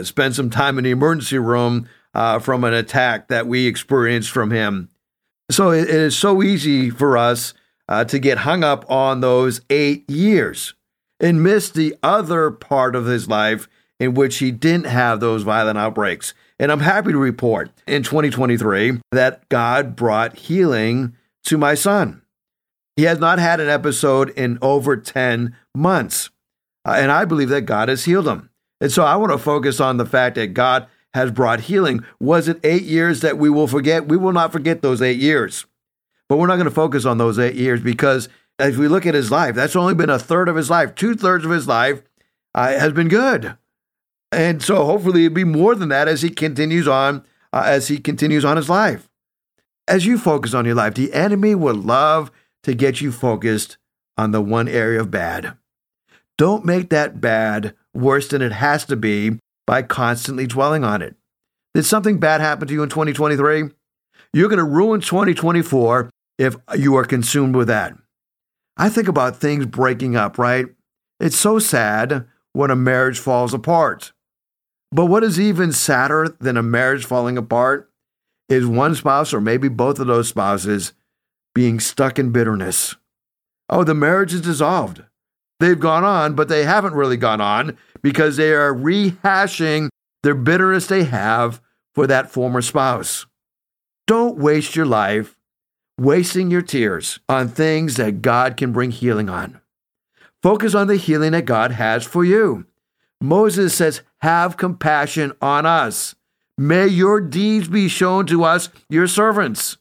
spend 0.04 0.36
some 0.36 0.50
time 0.50 0.78
in 0.78 0.86
the 0.86 0.92
emergency 0.92 1.39
room 1.39 1.88
uh, 2.13 2.39
from 2.39 2.63
an 2.63 2.74
attack 2.74 3.28
that 3.30 3.48
we 3.48 3.68
experienced 3.68 4.31
from 4.31 4.51
him. 4.51 4.89
So 5.50 5.72
it, 5.72 5.83
it 5.83 5.95
is 5.95 6.18
so 6.18 6.42
easy 6.44 6.89
for 6.89 7.18
us 7.18 7.54
uh, 7.88 8.06
to 8.06 8.19
get 8.19 8.39
hung 8.39 8.63
up 8.63 8.89
on 8.89 9.22
those 9.22 9.62
eight 9.69 10.10
years 10.10 10.74
and 11.19 11.44
miss 11.44 11.69
the 11.69 11.95
other 12.01 12.51
part 12.51 12.95
of 12.95 13.06
his 13.06 13.27
life 13.27 13.68
in 14.00 14.13
which 14.13 14.38
he 14.38 14.51
didn't 14.51 14.88
have 14.88 15.19
those 15.19 15.44
violent 15.44 15.77
outbreaks. 15.77 16.34
And 16.60 16.72
I'm 16.72 16.80
happy 16.80 17.12
to 17.12 17.18
report 17.18 17.72
in 17.88 18.04
2023 18.04 19.01
that 19.12 19.48
God 19.50 19.95
brought 19.95 20.38
healing 20.38 21.16
to 21.45 21.57
my 21.57 21.75
son. 21.75 22.21
He 23.01 23.07
has 23.07 23.18
not 23.18 23.39
had 23.39 23.59
an 23.59 23.68
episode 23.68 24.30
in 24.38 24.59
over 24.62 24.95
10 24.95 25.56
months. 25.74 26.30
Uh, 26.86 26.98
and 26.98 27.12
I 27.12 27.25
believe 27.25 27.50
that 27.50 27.62
God 27.62 27.89
has 27.89 28.06
healed 28.06 28.27
him. 28.27 28.51
And 28.80 28.92
so 28.92 29.03
I 29.03 29.15
want 29.15 29.31
to 29.31 29.39
focus 29.39 29.80
on 29.80 29.98
the 29.98 30.06
fact 30.06 30.36
that 30.36 30.53
God 30.53 30.86
has 31.15 31.31
brought 31.31 31.62
healing. 31.62 32.06
Was 32.19 32.48
it 32.48 32.59
eight 32.63 32.83
years 32.83 33.21
that 33.21 33.39
we 33.39 33.50
will 33.50 33.65
forget? 33.65 34.07
We 34.07 34.18
will 34.18 34.33
not 34.33 34.51
forget 34.51 34.83
those 34.83 35.01
eight 35.01 35.18
years. 35.18 35.65
But 36.30 36.38
we're 36.38 36.45
not 36.45 36.57
going 36.57 36.65
to 36.65 36.69
focus 36.69 37.03
on 37.06 37.18
those 37.18 37.39
eight 37.39 37.56
years 37.56 37.81
because 37.81 38.30
as 38.59 38.77
we 38.77 38.88
look 38.88 39.07
at 39.07 39.15
his 39.15 39.31
life, 39.31 39.56
that's 39.56 39.75
only 39.75 39.95
been 39.95 40.12
a 40.12 40.19
third 40.19 40.48
of 40.48 40.56
his 40.56 40.69
life. 40.69 40.94
Two 40.94 41.15
thirds 41.15 41.44
of 41.44 41.50
his 41.50 41.68
life 41.68 42.03
uh, 42.53 42.68
has 42.68 42.94
been 42.94 43.07
good. 43.07 43.57
And 44.31 44.62
so 44.62 44.86
hopefully 44.86 45.25
it'll 45.25 45.33
be 45.33 45.44
more 45.44 45.74
than 45.74 45.89
that 45.89 46.07
as 46.07 46.21
he 46.21 46.30
continues 46.30 46.88
on, 46.88 47.25
uh, 47.51 47.63
as 47.65 47.88
he 47.88 47.98
continues 47.98 48.46
on 48.46 48.58
his 48.58 48.70
life. 48.70 49.10
As 49.88 50.05
you 50.05 50.20
focus 50.20 50.53
on 50.53 50.65
your 50.65 50.75
life, 50.75 50.93
the 50.93 51.12
enemy 51.13 51.55
will 51.55 51.74
love 51.74 52.29
to 52.63 52.74
get 52.74 53.01
you 53.01 53.12
focused 53.12 53.77
on 54.18 54.32
the 54.32 54.41
one 54.41 54.68
area 54.68 55.00
of 55.00 55.12
bad. 55.12 55.58
Don't 56.38 56.65
make 56.65 56.89
that 56.89 57.22
bad 57.22 57.75
worse 57.94 58.27
than 58.27 58.41
it 58.41 58.51
has 58.51 58.86
to 58.86 58.96
be 58.96 59.39
by 59.68 59.82
constantly 59.82 60.48
dwelling 60.48 60.84
on 60.84 61.01
it. 61.01 61.15
Did 61.74 61.86
something 61.86 62.20
bad 62.20 62.41
happen 62.41 62.68
to 62.68 62.74
you 62.74 62.84
in 62.84 62.89
2023? 62.89 63.70
You're 64.34 64.50
going 64.50 64.58
to 64.58 64.63
ruin 64.63 65.01
2024 65.01 66.10
if 66.38 66.56
you 66.77 66.96
are 66.96 67.06
consumed 67.06 67.56
with 67.56 67.68
that. 67.68 67.94
I 68.77 68.89
think 68.89 69.08
about 69.08 69.38
things 69.38 69.65
breaking 69.65 70.15
up, 70.15 70.38
right? 70.38 70.65
It's 71.20 71.38
so 71.38 71.60
sad 71.60 72.25
when 72.53 72.72
a 72.72 72.75
marriage 72.75 73.20
falls 73.20 73.53
apart. 73.53 74.12
But 74.91 75.06
what 75.06 75.24
is 75.24 75.39
even 75.39 75.72
sadder 75.72 76.36
than 76.39 76.58
a 76.58 76.63
marriage 76.63 77.06
falling 77.06 77.38
apart 77.38 77.89
is 78.50 78.65
one 78.65 78.96
spouse 78.96 79.34
or 79.34 79.39
maybe 79.39 79.70
both 79.70 80.00
of 80.00 80.08
those 80.08 80.27
spouses 80.27 80.94
being 81.53 81.79
stuck 81.79 82.17
in 82.17 82.31
bitterness. 82.31 82.96
Oh, 83.70 83.84
the 83.84 83.93
marriage 83.93 84.34
is 84.34 84.41
dissolved. 84.41 85.03
They've 85.60 85.79
gone 85.79 86.03
on, 86.03 86.34
but 86.34 86.48
they 86.48 86.63
haven't 86.63 86.93
really 86.93 87.17
gone 87.17 87.41
on 87.41 87.77
because 88.01 88.38
they 88.38 88.51
are 88.53 88.74
rehashing 88.74 89.89
their 90.24 90.36
bitterness 90.36 90.88
they 90.88 91.03
have 91.03 91.62
for 91.93 92.08
that 92.08 92.31
former 92.31 92.62
spouse. 92.62 93.25
Don't 94.08 94.38
waste 94.38 94.75
your 94.75 94.86
life 94.86 95.38
wasting 96.01 96.50
your 96.50 96.63
tears 96.63 97.20
on 97.29 97.48
things 97.48 97.96
that 97.96 98.24
God 98.24 98.58
can 98.58 98.72
bring 98.72 98.89
healing 98.89 99.29
on. 99.29 99.62
Focus 100.41 100.74
on 100.74 100.88
the 100.88 100.96
healing 100.96 101.34
that 101.34 101.46
God 101.46 101.72
has 101.72 102.03
for 102.03 102.25
you. 102.25 102.65
Moses 103.22 103.75
says, 103.75 104.01
Have 104.22 104.58
compassion 104.58 105.34
on 105.41 105.67
us. 105.67 106.15
May 106.58 106.88
your 106.88 107.22
deeds 107.22 107.67
be 107.67 107.88
shown 107.88 108.25
to 108.27 108.43
us, 108.43 108.70
your 108.89 109.08
servants, 109.08 109.77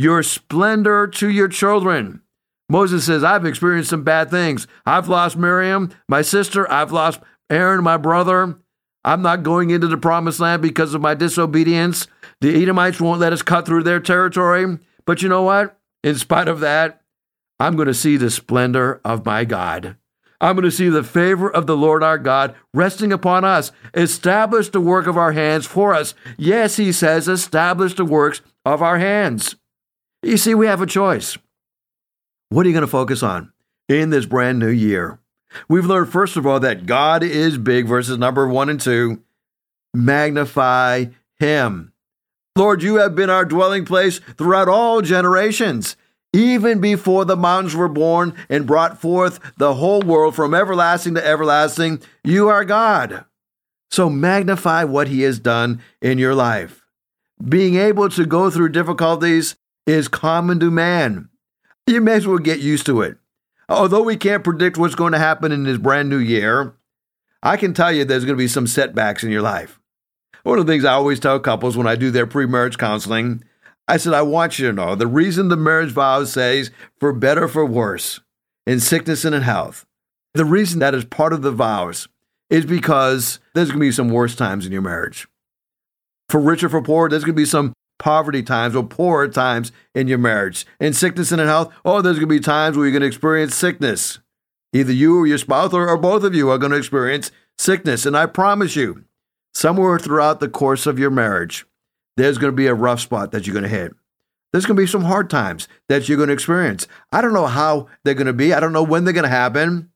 your 0.00 0.22
splendor 0.22 1.06
to 1.06 1.28
your 1.28 1.46
children. 1.46 2.22
Moses 2.70 3.04
says, 3.04 3.22
I've 3.22 3.44
experienced 3.44 3.90
some 3.90 4.02
bad 4.02 4.30
things. 4.30 4.66
I've 4.86 5.08
lost 5.08 5.36
Miriam, 5.36 5.90
my 6.08 6.22
sister. 6.22 6.70
I've 6.72 6.90
lost 6.90 7.20
Aaron, 7.50 7.84
my 7.84 7.98
brother. 7.98 8.56
I'm 9.04 9.20
not 9.20 9.42
going 9.42 9.68
into 9.68 9.88
the 9.88 9.98
promised 9.98 10.40
land 10.40 10.62
because 10.62 10.94
of 10.94 11.02
my 11.02 11.12
disobedience. 11.12 12.06
The 12.40 12.62
Edomites 12.62 12.98
won't 12.98 13.20
let 13.20 13.34
us 13.34 13.42
cut 13.42 13.66
through 13.66 13.82
their 13.82 14.00
territory. 14.00 14.78
But 15.04 15.20
you 15.20 15.28
know 15.28 15.42
what? 15.42 15.78
In 16.02 16.14
spite 16.14 16.48
of 16.48 16.60
that, 16.60 17.02
I'm 17.58 17.76
going 17.76 17.88
to 17.88 17.92
see 17.92 18.16
the 18.16 18.30
splendor 18.30 19.02
of 19.04 19.26
my 19.26 19.44
God. 19.44 19.96
I'm 20.40 20.56
going 20.56 20.64
to 20.64 20.70
see 20.70 20.88
the 20.88 21.04
favor 21.04 21.52
of 21.52 21.66
the 21.66 21.76
Lord 21.76 22.02
our 22.02 22.16
God 22.16 22.54
resting 22.72 23.12
upon 23.12 23.44
us. 23.44 23.70
Establish 23.92 24.70
the 24.70 24.80
work 24.80 25.06
of 25.06 25.18
our 25.18 25.32
hands 25.32 25.66
for 25.66 25.92
us. 25.92 26.14
Yes, 26.38 26.76
he 26.76 26.90
says, 26.90 27.28
establish 27.28 27.94
the 27.94 28.06
works 28.06 28.40
of 28.64 28.80
our 28.80 28.98
hands. 28.98 29.56
You 30.22 30.36
see, 30.36 30.54
we 30.54 30.66
have 30.66 30.82
a 30.82 30.86
choice. 30.86 31.38
What 32.50 32.66
are 32.66 32.68
you 32.68 32.74
going 32.74 32.82
to 32.82 32.88
focus 32.88 33.22
on 33.22 33.52
in 33.88 34.10
this 34.10 34.26
brand 34.26 34.58
new 34.58 34.68
year? 34.68 35.18
We've 35.68 35.86
learned, 35.86 36.12
first 36.12 36.36
of 36.36 36.46
all, 36.46 36.60
that 36.60 36.86
God 36.86 37.22
is 37.22 37.58
big, 37.58 37.86
verses 37.86 38.18
number 38.18 38.46
one 38.46 38.68
and 38.68 38.80
two. 38.80 39.22
Magnify 39.94 41.06
him. 41.38 41.92
Lord, 42.54 42.82
you 42.82 42.96
have 42.96 43.14
been 43.14 43.30
our 43.30 43.44
dwelling 43.44 43.84
place 43.84 44.20
throughout 44.36 44.68
all 44.68 45.00
generations. 45.00 45.96
Even 46.32 46.80
before 46.80 47.24
the 47.24 47.36
mountains 47.36 47.74
were 47.74 47.88
born 47.88 48.34
and 48.48 48.66
brought 48.66 49.00
forth 49.00 49.40
the 49.56 49.74
whole 49.74 50.02
world 50.02 50.36
from 50.36 50.54
everlasting 50.54 51.14
to 51.14 51.26
everlasting, 51.26 52.00
you 52.22 52.48
are 52.48 52.64
God. 52.64 53.24
So 53.90 54.08
magnify 54.08 54.84
what 54.84 55.08
He 55.08 55.22
has 55.22 55.40
done 55.40 55.80
in 56.00 56.18
your 56.18 56.34
life. 56.34 56.84
Being 57.42 57.76
able 57.76 58.08
to 58.10 58.26
go 58.26 58.50
through 58.50 58.68
difficulties 58.68 59.56
is 59.86 60.08
common 60.08 60.60
to 60.60 60.70
man. 60.70 61.28
You 61.86 62.00
may 62.00 62.14
as 62.14 62.26
well 62.26 62.38
get 62.38 62.60
used 62.60 62.86
to 62.86 63.02
it. 63.02 63.16
Although 63.68 64.02
we 64.02 64.16
can't 64.16 64.44
predict 64.44 64.78
what's 64.78 64.94
going 64.94 65.12
to 65.12 65.18
happen 65.18 65.52
in 65.52 65.64
this 65.64 65.78
brand 65.78 66.08
new 66.08 66.18
year, 66.18 66.74
I 67.42 67.56
can 67.56 67.72
tell 67.72 67.92
you 67.92 68.04
there's 68.04 68.24
going 68.24 68.36
to 68.36 68.42
be 68.42 68.48
some 68.48 68.66
setbacks 68.66 69.22
in 69.22 69.30
your 69.30 69.42
life. 69.42 69.80
One 70.42 70.58
of 70.58 70.66
the 70.66 70.72
things 70.72 70.84
I 70.84 70.92
always 70.92 71.20
tell 71.20 71.38
couples 71.38 71.76
when 71.76 71.86
I 71.86 71.96
do 71.96 72.10
their 72.10 72.26
pre 72.26 72.46
marriage 72.46 72.78
counseling 72.78 73.42
I 73.90 73.96
said, 73.96 74.14
I 74.14 74.22
want 74.22 74.56
you 74.56 74.68
to 74.68 74.72
know 74.72 74.94
the 74.94 75.08
reason 75.08 75.48
the 75.48 75.56
marriage 75.56 75.90
vow 75.90 76.22
says 76.22 76.70
for 77.00 77.12
better, 77.12 77.48
for 77.48 77.66
worse, 77.66 78.20
in 78.64 78.78
sickness 78.78 79.24
and 79.24 79.34
in 79.34 79.42
health, 79.42 79.84
the 80.32 80.44
reason 80.44 80.78
that 80.78 80.94
is 80.94 81.04
part 81.04 81.32
of 81.32 81.42
the 81.42 81.50
vows 81.50 82.06
is 82.50 82.64
because 82.64 83.40
there's 83.52 83.70
going 83.70 83.80
to 83.80 83.86
be 83.86 83.90
some 83.90 84.08
worse 84.08 84.36
times 84.36 84.64
in 84.64 84.70
your 84.70 84.80
marriage. 84.80 85.26
For 86.28 86.40
rich 86.40 86.62
or 86.62 86.68
for 86.68 86.80
poor, 86.80 87.08
there's 87.08 87.24
going 87.24 87.34
to 87.34 87.42
be 87.42 87.44
some 87.44 87.72
poverty 88.00 88.42
times 88.42 88.74
or 88.74 88.82
poorer 88.82 89.28
times 89.28 89.70
in 89.94 90.08
your 90.08 90.18
marriage. 90.18 90.66
In 90.80 90.92
sickness 90.92 91.30
and 91.30 91.40
in 91.40 91.46
health, 91.46 91.72
oh, 91.84 92.02
there's 92.02 92.16
going 92.16 92.28
to 92.28 92.34
be 92.34 92.40
times 92.40 92.76
where 92.76 92.86
you're 92.86 92.92
going 92.92 93.02
to 93.02 93.06
experience 93.06 93.54
sickness. 93.54 94.18
Either 94.72 94.92
you 94.92 95.20
or 95.20 95.26
your 95.26 95.38
spouse 95.38 95.72
or, 95.72 95.88
or 95.88 95.96
both 95.96 96.24
of 96.24 96.34
you 96.34 96.50
are 96.50 96.58
going 96.58 96.72
to 96.72 96.78
experience 96.78 97.30
sickness. 97.58 98.06
And 98.06 98.16
I 98.16 98.26
promise 98.26 98.74
you, 98.74 99.04
somewhere 99.54 99.98
throughout 99.98 100.40
the 100.40 100.48
course 100.48 100.86
of 100.86 100.98
your 100.98 101.10
marriage, 101.10 101.66
there's 102.16 102.38
going 102.38 102.52
to 102.52 102.56
be 102.56 102.66
a 102.66 102.74
rough 102.74 103.00
spot 103.00 103.30
that 103.30 103.46
you're 103.46 103.54
going 103.54 103.62
to 103.62 103.68
hit. 103.68 103.92
There's 104.52 104.66
going 104.66 104.76
to 104.76 104.82
be 104.82 104.86
some 104.88 105.04
hard 105.04 105.30
times 105.30 105.68
that 105.88 106.08
you're 106.08 106.16
going 106.16 106.28
to 106.28 106.34
experience. 106.34 106.88
I 107.12 107.20
don't 107.20 107.32
know 107.32 107.46
how 107.46 107.86
they're 108.04 108.14
going 108.14 108.26
to 108.26 108.32
be. 108.32 108.52
I 108.52 108.60
don't 108.60 108.72
know 108.72 108.82
when 108.82 109.04
they're 109.04 109.14
going 109.14 109.22
to 109.22 109.28
happen. 109.28 109.90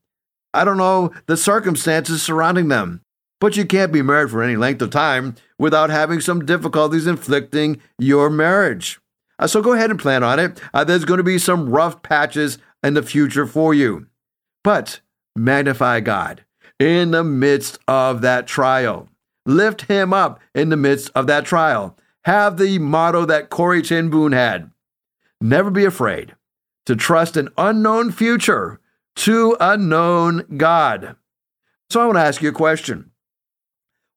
I 0.53 0.63
don't 0.63 0.77
know 0.77 1.11
the 1.25 1.35
circumstances 1.35 2.23
surrounding 2.23 2.69
them. 2.69 3.01
But 3.39 3.57
you 3.57 3.65
can't 3.65 3.91
be 3.91 4.01
married 4.01 4.31
for 4.31 4.41
any 4.41 4.55
length 4.55 4.81
of 4.81 4.89
time 4.89 5.35
without 5.59 5.89
having 5.89 6.21
some 6.21 6.45
difficulties 6.45 7.07
inflicting 7.07 7.81
your 7.99 8.29
marriage. 8.29 8.99
Uh, 9.37 9.47
so 9.47 9.61
go 9.61 9.73
ahead 9.73 9.91
and 9.91 9.99
plan 9.99 10.23
on 10.23 10.39
it. 10.39 10.61
Uh, 10.73 10.83
there's 10.83 11.05
going 11.05 11.17
to 11.17 11.23
be 11.23 11.37
some 11.37 11.69
rough 11.69 12.01
patches 12.01 12.57
in 12.83 12.93
the 12.93 13.03
future 13.03 13.45
for 13.45 13.73
you. 13.73 14.07
But 14.63 15.01
magnify 15.35 15.99
God 15.99 16.45
in 16.79 17.11
the 17.11 17.23
midst 17.23 17.79
of 17.87 18.21
that 18.21 18.47
trial. 18.47 19.09
Lift 19.45 19.83
him 19.83 20.13
up 20.13 20.39
in 20.53 20.69
the 20.69 20.77
midst 20.77 21.11
of 21.13 21.27
that 21.27 21.45
trial 21.45 21.97
have 22.25 22.57
the 22.57 22.79
motto 22.79 23.23
that 23.25 23.51
Corrie 23.51 23.83
Ten 23.83 24.09
Boom 24.09 24.31
had 24.31 24.71
never 25.39 25.69
be 25.69 25.85
afraid 25.85 26.35
to 26.87 26.95
trust 26.95 27.37
an 27.37 27.49
unknown 27.55 28.11
future 28.11 28.79
to 29.15 29.55
a 29.59 29.77
known 29.77 30.43
God. 30.57 31.15
So 31.91 32.01
I 32.01 32.05
want 32.05 32.17
to 32.17 32.21
ask 32.21 32.41
you 32.41 32.49
a 32.49 32.53
question. 32.53 33.11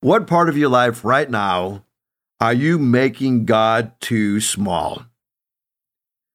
What 0.00 0.28
part 0.28 0.48
of 0.48 0.56
your 0.56 0.68
life 0.68 1.04
right 1.04 1.28
now 1.28 1.84
are 2.40 2.52
you 2.52 2.78
making 2.78 3.46
God 3.46 3.92
too 4.00 4.40
small? 4.40 5.02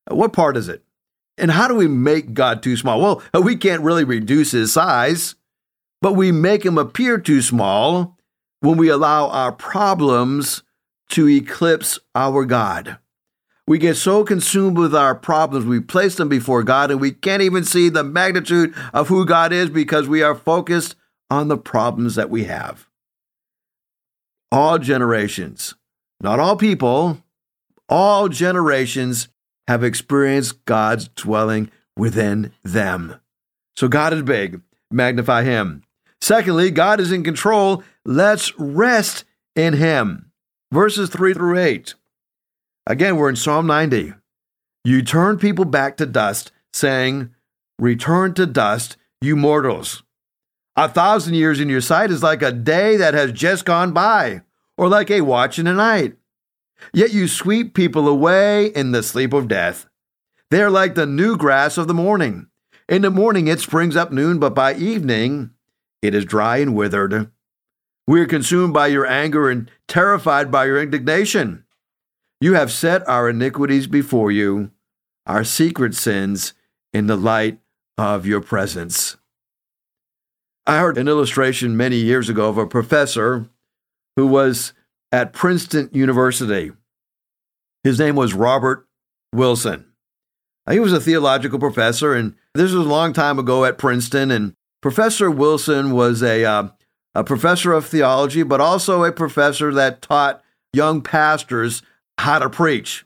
What 0.09 0.33
part 0.33 0.57
is 0.57 0.67
it? 0.67 0.83
And 1.37 1.49
how 1.49 1.69
do 1.69 1.75
we 1.75 1.87
make 1.87 2.33
God 2.33 2.61
too 2.61 2.75
small? 2.75 3.01
Well, 3.01 3.41
we 3.41 3.55
can't 3.55 3.81
really 3.81 4.03
reduce 4.03 4.51
his 4.51 4.73
size, 4.73 5.35
but 6.01 6.13
we 6.13 6.31
make 6.31 6.65
him 6.65 6.77
appear 6.77 7.17
too 7.17 7.41
small 7.41 8.17
when 8.59 8.77
we 8.77 8.89
allow 8.89 9.29
our 9.29 9.53
problems 9.53 10.63
to 11.11 11.29
eclipse 11.29 11.99
our 12.13 12.43
God. 12.43 12.97
We 13.65 13.77
get 13.77 13.95
so 13.95 14.25
consumed 14.25 14.77
with 14.77 14.93
our 14.93 15.15
problems, 15.15 15.65
we 15.65 15.79
place 15.79 16.15
them 16.15 16.27
before 16.27 16.63
God, 16.63 16.91
and 16.91 16.99
we 16.99 17.11
can't 17.11 17.41
even 17.41 17.63
see 17.63 17.87
the 17.87 18.03
magnitude 18.03 18.73
of 18.93 19.07
who 19.07 19.25
God 19.25 19.53
is 19.53 19.69
because 19.69 20.09
we 20.09 20.21
are 20.21 20.35
focused 20.35 20.95
on 21.29 21.47
the 21.47 21.57
problems 21.57 22.15
that 22.15 22.29
we 22.29 22.43
have. 22.43 22.89
All 24.53 24.77
generations, 24.79 25.73
not 26.21 26.39
all 26.39 26.55
people, 26.55 27.21
all 27.89 28.29
generations 28.29 29.27
have 29.67 29.83
experienced 29.83 30.63
God's 30.63 31.09
dwelling 31.09 31.71
within 31.97 32.53
them. 32.63 33.19
So 33.75 33.87
God 33.87 34.13
is 34.13 34.21
big, 34.21 34.61
magnify 34.91 35.43
Him. 35.43 35.83
Secondly, 36.21 36.71
God 36.71 37.01
is 37.01 37.11
in 37.11 37.23
control. 37.23 37.83
Let's 38.05 38.57
rest 38.57 39.25
in 39.55 39.73
Him 39.73 40.31
verses 40.73 41.09
3 41.09 41.33
through 41.33 41.59
8. 41.59 41.93
Again, 42.87 43.15
we're 43.15 43.29
in 43.29 43.35
Psalm 43.35 43.67
90. 43.67 44.13
You 44.83 45.01
turn 45.03 45.37
people 45.37 45.65
back 45.65 45.95
to 45.97 46.05
dust, 46.05 46.51
saying, 46.73 47.29
Return 47.79 48.33
to 48.33 48.45
dust, 48.45 48.97
you 49.21 49.35
mortals. 49.35 50.02
A 50.75 50.89
thousand 50.89 51.35
years 51.35 51.59
in 51.59 51.69
your 51.69 51.81
sight 51.81 52.09
is 52.09 52.23
like 52.23 52.41
a 52.41 52.51
day 52.51 52.97
that 52.97 53.13
has 53.13 53.31
just 53.31 53.63
gone 53.63 53.93
by, 53.93 54.41
or 54.75 54.87
like 54.87 55.11
a 55.11 55.21
watch 55.21 55.59
in 55.59 55.67
a 55.67 55.73
night. 55.73 56.15
Yet 56.93 57.13
you 57.13 57.27
sweep 57.27 57.75
people 57.75 58.07
away 58.07 58.67
in 58.67 58.91
the 58.91 59.03
sleep 59.03 59.33
of 59.33 59.47
death. 59.47 59.87
They 60.49 60.61
are 60.61 60.71
like 60.71 60.95
the 60.95 61.05
new 61.05 61.37
grass 61.37 61.77
of 61.77 61.87
the 61.87 61.93
morning. 61.93 62.47
In 62.89 63.03
the 63.03 63.11
morning 63.11 63.47
it 63.47 63.59
springs 63.59 63.95
up 63.95 64.11
noon, 64.11 64.39
but 64.39 64.55
by 64.55 64.73
evening 64.73 65.51
it 66.01 66.15
is 66.15 66.25
dry 66.25 66.57
and 66.57 66.75
withered. 66.75 67.31
We 68.07 68.19
are 68.21 68.27
consumed 68.27 68.73
by 68.73 68.87
your 68.87 69.05
anger 69.05 69.49
and 69.49 69.69
terrified 69.87 70.51
by 70.51 70.65
your 70.65 70.81
indignation. 70.81 71.65
You 72.41 72.55
have 72.55 72.71
set 72.71 73.07
our 73.07 73.29
iniquities 73.29 73.87
before 73.87 74.31
you, 74.31 74.71
our 75.25 75.43
secret 75.43 75.95
sins 75.95 76.53
in 76.91 77.07
the 77.07 77.15
light 77.15 77.59
of 77.97 78.25
your 78.25 78.41
presence. 78.41 79.17
I 80.65 80.79
heard 80.79 80.97
an 80.97 81.09
illustration 81.09 81.75
many 81.75 81.97
years 81.97 82.29
ago 82.29 82.47
of 82.47 82.57
a 82.57 82.65
professor 82.65 83.49
who 84.15 84.27
was 84.27 84.73
at 85.11 85.33
Princeton 85.33 85.89
University. 85.91 86.71
His 87.83 87.99
name 87.99 88.15
was 88.15 88.33
Robert 88.33 88.87
Wilson. 89.33 89.85
He 90.69 90.79
was 90.79 90.93
a 90.93 91.01
theological 91.01 91.59
professor, 91.59 92.13
and 92.13 92.35
this 92.53 92.71
was 92.71 92.85
a 92.85 92.89
long 92.89 93.11
time 93.11 93.37
ago 93.37 93.65
at 93.65 93.77
Princeton. 93.77 94.31
And 94.31 94.53
Professor 94.81 95.29
Wilson 95.29 95.91
was 95.91 96.23
a 96.23 96.45
uh, 96.45 96.69
a 97.13 97.23
professor 97.23 97.73
of 97.73 97.85
theology, 97.85 98.43
but 98.43 98.61
also 98.61 99.03
a 99.03 99.11
professor 99.11 99.73
that 99.73 100.01
taught 100.01 100.41
young 100.71 101.01
pastors 101.01 101.81
how 102.17 102.39
to 102.39 102.49
preach. 102.49 103.05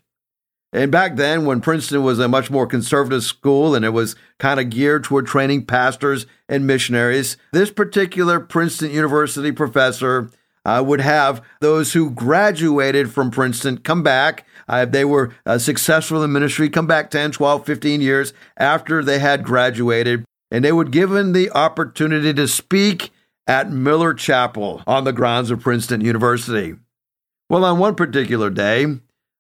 And 0.74 0.91
back 0.91 1.15
then, 1.15 1.45
when 1.45 1.62
Princeton 1.62 2.03
was 2.03 2.19
a 2.19 2.27
much 2.27 2.51
more 2.51 2.67
conservative 2.67 3.24
school 3.24 3.74
and 3.74 3.86
it 3.86 3.91
was 3.91 4.15
kind 4.38 4.59
of 4.59 4.69
geared 4.69 5.05
toward 5.05 5.25
training 5.25 5.65
pastors 5.65 6.25
and 6.50 6.67
missionaries, 6.67 7.38
this 7.53 7.71
particular 7.71 8.39
Princeton 8.39 8.91
University 8.91 9.51
professor 9.51 10.29
uh, 10.65 10.83
would 10.86 11.00
have 11.00 11.41
those 11.62 11.93
who 11.93 12.12
graduated 12.12 13.09
from 13.09 13.31
Princeton 13.31 13.77
come 13.77 14.03
back. 14.03 14.45
Uh, 14.67 14.83
they 14.83 15.05
were 15.05 15.33
uh, 15.45 15.57
successful 15.57 16.21
in 16.21 16.33
ministry, 16.33 16.69
come 16.69 16.86
back 16.86 17.09
10, 17.09 17.31
12, 17.31 17.65
15 17.65 18.01
years 18.01 18.33
after 18.57 19.01
they 19.01 19.19
had 19.19 19.45
graduated, 19.45 20.25
and 20.51 20.65
they 20.65 20.74
would 20.74 20.91
given 20.91 21.31
the 21.31 21.50
opportunity 21.51 22.33
to 22.33 22.47
speak 22.47 23.12
at 23.47 23.71
Miller 23.71 24.13
Chapel 24.13 24.83
on 24.86 25.05
the 25.05 25.13
grounds 25.13 25.50
of 25.50 25.62
Princeton 25.62 26.01
University. 26.01 26.75
Well, 27.50 27.63
on 27.63 27.79
one 27.79 27.95
particular 27.95 28.50
day, 28.50 28.86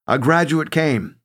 a 0.07 0.17
graduate 0.17 0.71
came 0.71 1.16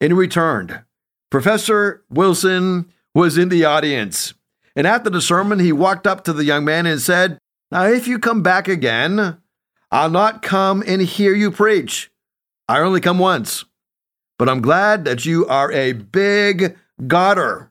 and 0.00 0.16
returned. 0.16 0.82
Professor 1.30 2.02
Wilson 2.10 2.92
was 3.14 3.38
in 3.38 3.48
the 3.48 3.64
audience. 3.64 4.34
And 4.74 4.86
after 4.86 5.10
the 5.10 5.20
sermon, 5.20 5.58
he 5.58 5.72
walked 5.72 6.06
up 6.06 6.24
to 6.24 6.32
the 6.32 6.44
young 6.44 6.64
man 6.64 6.86
and 6.86 7.00
said, 7.00 7.38
Now, 7.70 7.84
if 7.86 8.08
you 8.08 8.18
come 8.18 8.42
back 8.42 8.68
again, 8.68 9.38
I'll 9.90 10.10
not 10.10 10.42
come 10.42 10.82
and 10.86 11.02
hear 11.02 11.34
you 11.34 11.50
preach. 11.50 12.10
I 12.68 12.80
only 12.80 13.00
come 13.00 13.18
once. 13.18 13.64
But 14.38 14.48
I'm 14.48 14.62
glad 14.62 15.04
that 15.04 15.26
you 15.26 15.46
are 15.46 15.70
a 15.72 15.92
big 15.92 16.76
Godder. 17.00 17.68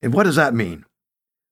And 0.00 0.14
what 0.14 0.24
does 0.24 0.36
that 0.36 0.54
mean? 0.54 0.84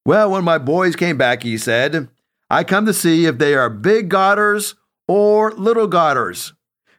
Well, 0.06 0.30
when 0.30 0.44
my 0.44 0.58
boys 0.58 0.96
came 0.96 1.18
back, 1.18 1.42
he 1.42 1.58
said, 1.58 2.08
I 2.48 2.64
come 2.64 2.86
to 2.86 2.94
see 2.94 3.26
if 3.26 3.38
they 3.38 3.54
are 3.54 3.70
big 3.70 4.08
Godders 4.08 4.74
or 5.08 5.52
little 5.52 5.86
Godders. 5.86 6.52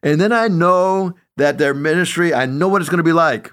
And 0.03 0.19
then 0.19 0.33
I 0.33 0.50
know 0.50 1.15
that 1.38 1.57
their 1.57 1.74
ministry, 1.74 2.33
I 2.33 2.45
know 2.45 2.67
what 2.67 2.81
it's 2.81 2.89
going 2.89 2.98
to 2.98 3.03
be 3.03 3.13
like. 3.13 3.51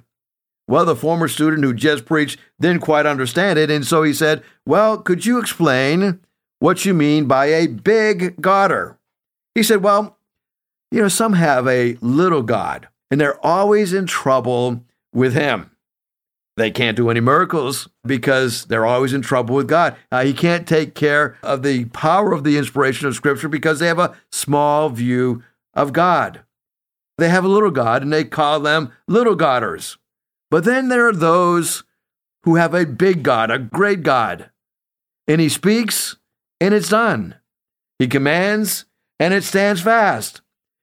Well, 0.68 0.84
the 0.84 0.96
former 0.96 1.28
student 1.28 1.64
who 1.64 1.72
just 1.72 2.04
preached 2.04 2.38
didn't 2.60 2.82
quite 2.82 3.06
understand 3.06 3.58
it, 3.58 3.70
and 3.70 3.84
so 3.84 4.02
he 4.02 4.12
said, 4.12 4.42
Well, 4.66 4.98
could 4.98 5.26
you 5.26 5.38
explain 5.38 6.20
what 6.58 6.84
you 6.84 6.94
mean 6.94 7.26
by 7.26 7.46
a 7.46 7.66
big 7.66 8.36
Godder? 8.36 8.96
He 9.54 9.62
said, 9.62 9.82
Well, 9.82 10.18
you 10.92 11.02
know, 11.02 11.08
some 11.08 11.32
have 11.32 11.66
a 11.66 11.96
little 12.00 12.42
God, 12.42 12.88
and 13.10 13.20
they're 13.20 13.44
always 13.44 13.92
in 13.92 14.06
trouble 14.06 14.84
with 15.12 15.34
him. 15.34 15.70
They 16.56 16.70
can't 16.70 16.96
do 16.96 17.10
any 17.10 17.20
miracles 17.20 17.88
because 18.04 18.66
they're 18.66 18.86
always 18.86 19.12
in 19.12 19.22
trouble 19.22 19.56
with 19.56 19.66
God. 19.66 19.96
Uh, 20.12 20.24
he 20.24 20.34
can't 20.34 20.68
take 20.68 20.94
care 20.94 21.36
of 21.42 21.62
the 21.62 21.86
power 21.86 22.32
of 22.32 22.44
the 22.44 22.58
inspiration 22.58 23.08
of 23.08 23.14
Scripture 23.14 23.48
because 23.48 23.78
they 23.78 23.86
have 23.86 23.98
a 23.98 24.14
small 24.30 24.88
view 24.90 25.42
of 25.74 25.92
God. 25.92 26.42
They 27.18 27.28
have 27.28 27.44
a 27.44 27.48
little 27.48 27.70
God 27.70 28.02
and 28.02 28.12
they 28.12 28.24
call 28.24 28.60
them 28.60 28.92
little 29.06 29.34
Godders. 29.34 29.98
But 30.50 30.64
then 30.64 30.88
there 30.88 31.06
are 31.06 31.12
those 31.12 31.84
who 32.44 32.56
have 32.56 32.74
a 32.74 32.86
big 32.86 33.22
God, 33.22 33.50
a 33.50 33.58
great 33.58 34.02
God. 34.02 34.50
And 35.28 35.40
he 35.40 35.48
speaks 35.48 36.16
and 36.60 36.74
it's 36.74 36.88
done. 36.88 37.36
He 37.98 38.08
commands 38.08 38.86
and 39.18 39.34
it 39.34 39.44
stands 39.44 39.82
fast. 39.82 40.40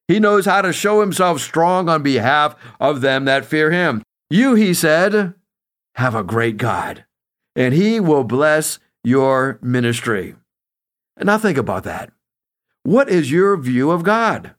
He 0.07 0.19
knows 0.19 0.45
how 0.45 0.61
to 0.61 0.71
show 0.71 1.01
himself 1.01 1.41
strong 1.41 1.89
on 1.89 2.03
behalf 2.03 2.55
of 2.79 3.01
them 3.01 3.25
that 3.25 3.45
fear 3.45 3.71
him. 3.71 4.03
You, 4.29 4.55
he 4.55 4.73
said, 4.73 5.33
have 5.97 6.13
a 6.13 6.23
great 6.23 6.57
God, 6.57 7.05
and 7.55 7.73
He 7.73 7.99
will 7.99 8.23
bless 8.23 8.77
your 9.03 9.57
ministry. 9.63 10.35
Now 11.19 11.39
think 11.39 11.57
about 11.57 11.85
that. 11.85 12.11
What 12.83 13.09
is 13.09 13.31
your 13.31 13.57
view 13.57 13.89
of 13.89 14.03
God? 14.03 14.53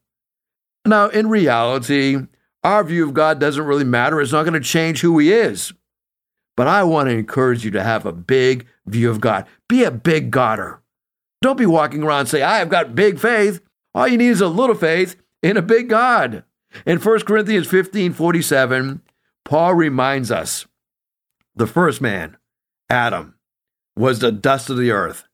Now, 0.86 1.08
in 1.08 1.28
reality, 1.28 2.16
our 2.64 2.84
view 2.84 3.06
of 3.06 3.14
God 3.14 3.38
doesn't 3.38 3.64
really 3.64 3.84
matter. 3.84 4.20
It's 4.20 4.32
not 4.32 4.44
going 4.44 4.54
to 4.54 4.60
change 4.60 5.00
who 5.00 5.18
He 5.18 5.32
is. 5.32 5.72
But 6.56 6.66
I 6.66 6.82
want 6.82 7.08
to 7.08 7.14
encourage 7.14 7.64
you 7.64 7.70
to 7.72 7.82
have 7.82 8.04
a 8.04 8.12
big 8.12 8.66
view 8.86 9.10
of 9.10 9.20
God. 9.20 9.46
Be 9.68 9.84
a 9.84 9.90
big 9.90 10.32
Godder. 10.32 10.80
Don't 11.40 11.58
be 11.58 11.66
walking 11.66 12.02
around 12.02 12.20
and 12.20 12.28
say, 12.28 12.42
I 12.42 12.58
have 12.58 12.68
got 12.68 12.96
big 12.96 13.18
faith. 13.20 13.60
All 13.94 14.08
you 14.08 14.18
need 14.18 14.30
is 14.30 14.40
a 14.40 14.48
little 14.48 14.74
faith 14.74 15.16
in 15.42 15.56
a 15.56 15.62
big 15.62 15.88
God. 15.88 16.42
In 16.84 16.98
1 16.98 17.20
Corinthians 17.20 17.66
15 17.68 18.12
47, 18.12 19.02
Paul 19.44 19.74
reminds 19.74 20.30
us 20.30 20.66
the 21.54 21.66
first 21.66 22.00
man, 22.00 22.36
Adam, 22.90 23.36
was 23.96 24.18
the 24.18 24.32
dust 24.32 24.68
of 24.68 24.76
the 24.76 24.90
earth. 24.90 25.24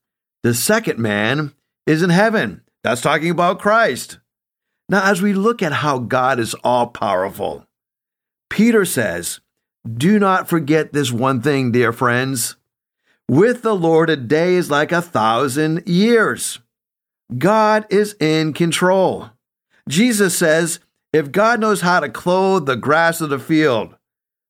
The 0.43 0.55
second 0.55 0.99
man 0.99 1.55
is 1.87 2.03
in 2.03 2.11
heaven. 2.11 2.63
That's 2.83 3.01
talking 3.01 3.31
about 3.31 3.61
Christ. 3.61 4.19
Now, 4.89 5.11
as 5.11 5.23
we 5.23 5.33
look 5.33 5.63
at 5.63 5.73
how 5.73 5.99
God 5.99 6.39
is 6.39 6.55
all 6.63 6.89
powerful, 6.89 7.67
Peter 8.51 8.85
says, 8.85 9.41
Do 9.91 10.19
not 10.19 10.49
forget 10.49 10.93
this 10.93 11.11
one 11.11 11.41
thing, 11.41 11.73
dear 11.73 11.93
friends. 11.93 12.57
With 13.29 13.63
the 13.63 13.75
Lord, 13.75 14.11
a 14.11 14.17
day 14.17 14.55
is 14.55 14.71
like 14.71 14.93
a 14.93 15.01
thousand 15.01 15.89
years. 15.89 16.59
God 17.39 17.87
is 17.89 18.15
in 18.21 18.53
control. 18.53 19.31
Jesus 19.89 20.37
says, 20.37 20.81
If 21.13 21.33
God 21.33 21.61
knows 21.61 21.81
how 21.81 22.01
to 22.01 22.09
clothe 22.09 22.67
the 22.67 22.77
grass 22.77 23.23
of 23.23 23.31
the 23.31 23.39
field, 23.39 23.95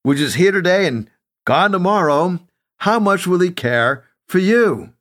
which 0.03 0.19
is 0.19 0.35
here 0.35 0.53
today 0.53 0.87
and 0.87 1.09
gone 1.47 1.71
tomorrow, 1.71 2.41
how 2.79 2.99
much 2.99 3.26
will 3.26 3.41
he 3.41 3.50
care 3.50 4.05
for 4.29 4.38
you? 4.38 4.93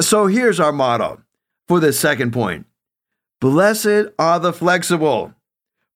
So 0.00 0.26
here's 0.26 0.58
our 0.58 0.72
motto 0.72 1.22
for 1.68 1.78
this 1.80 2.00
second 2.00 2.32
point 2.32 2.66
Blessed 3.44 4.08
are 4.18 4.40
the 4.40 4.54
flexible, 4.54 5.34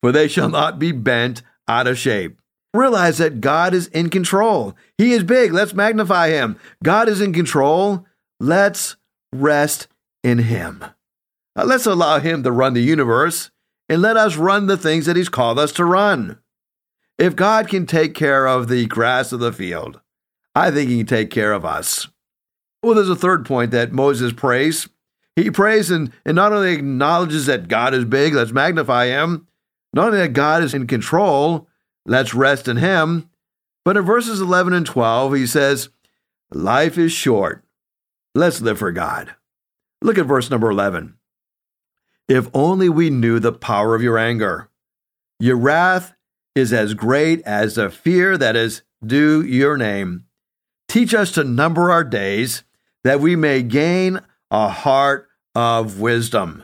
for 0.02 0.12
they 0.12 0.28
shall 0.28 0.50
not 0.50 0.78
be 0.78 0.93
bent 0.93 1.40
out 1.67 1.87
of 1.87 1.97
shape. 1.97 2.38
Realize 2.75 3.17
that 3.17 3.40
God 3.40 3.73
is 3.73 3.87
in 3.87 4.11
control. 4.11 4.76
He 4.99 5.12
is 5.12 5.25
big. 5.25 5.55
Let's 5.55 5.73
magnify 5.73 6.28
him. 6.28 6.59
God 6.85 7.09
is 7.09 7.23
in 7.23 7.33
control. 7.33 8.05
Let's 8.38 8.97
rest 9.33 9.88
in 10.23 10.40
him. 10.40 10.85
Let's 11.57 11.87
allow 11.87 12.19
him 12.19 12.43
to 12.43 12.52
run 12.52 12.75
the 12.75 12.83
universe 12.83 13.50
and 13.88 14.02
let 14.02 14.19
us 14.19 14.37
run 14.37 14.67
the 14.67 14.76
things 14.76 15.07
that 15.07 15.17
he's 15.17 15.31
called 15.31 15.59
us 15.59 15.73
to 15.73 15.87
run. 15.87 16.38
If 17.16 17.35
God 17.35 17.66
can 17.66 17.87
take 17.87 18.14
care 18.14 18.46
of 18.46 18.68
the 18.68 18.85
grass 18.85 19.33
of 19.33 19.40
the 19.40 19.55
field, 19.55 20.03
I 20.55 20.70
think 20.70 20.90
he 20.90 20.99
can 20.99 21.07
take 21.07 21.31
care 21.31 21.55
of 21.55 21.64
us. 21.64 22.09
Well, 22.83 22.94
there's 22.94 23.09
a 23.09 23.16
third 23.16 23.46
point 23.46 23.70
that 23.70 23.90
Moses 23.90 24.35
prays. 24.35 24.87
He 25.38 25.53
prays 25.53 25.92
and, 25.92 26.12
and 26.24 26.35
not 26.35 26.53
only 26.53 26.72
acknowledges 26.72 27.46
that 27.46 27.68
God 27.68 27.94
is 27.94 28.05
big, 28.05 28.35
let's 28.35 28.51
magnify 28.51 29.07
him, 29.07 29.46
not 29.92 30.07
only 30.07 30.18
that 30.18 30.33
God 30.33 30.64
is 30.64 30.74
in 30.74 30.88
control, 30.88 31.68
let's 32.05 32.35
rest 32.35 32.66
in 32.66 32.79
him, 32.79 33.31
but 33.85 33.96
in 33.96 34.05
verses 34.05 34.40
11 34.40 34.72
and 34.72 34.85
12, 34.85 35.35
he 35.37 35.46
says, 35.46 35.90
Life 36.51 36.98
is 36.98 37.12
short. 37.12 37.64
Let's 38.35 38.61
live 38.61 38.81
for 38.81 38.90
God. 38.90 39.37
Look 40.03 40.18
at 40.18 40.27
verse 40.27 40.51
number 40.51 40.70
11. 40.70 41.14
If 42.29 42.48
only 42.53 42.88
we 42.88 43.09
knew 43.09 43.38
the 43.38 43.53
power 43.53 43.94
of 43.94 44.03
your 44.03 44.18
anger. 44.18 44.68
Your 45.38 45.57
wrath 45.57 46.14
is 46.57 46.72
as 46.72 46.94
great 46.94 47.42
as 47.42 47.77
the 47.77 47.90
fear 47.90 48.37
that 48.37 48.57
is 48.57 48.83
due 49.07 49.42
your 49.42 49.77
name. 49.77 50.24
Teach 50.88 51.14
us 51.14 51.31
to 51.33 51.44
number 51.44 51.92
our 51.92 52.03
days 52.03 52.64
that 53.05 53.20
we 53.20 53.37
may 53.37 53.62
gain 53.62 54.20
a 54.51 54.68
heart 54.68 55.28
of 55.59 55.99
wisdom. 55.99 56.62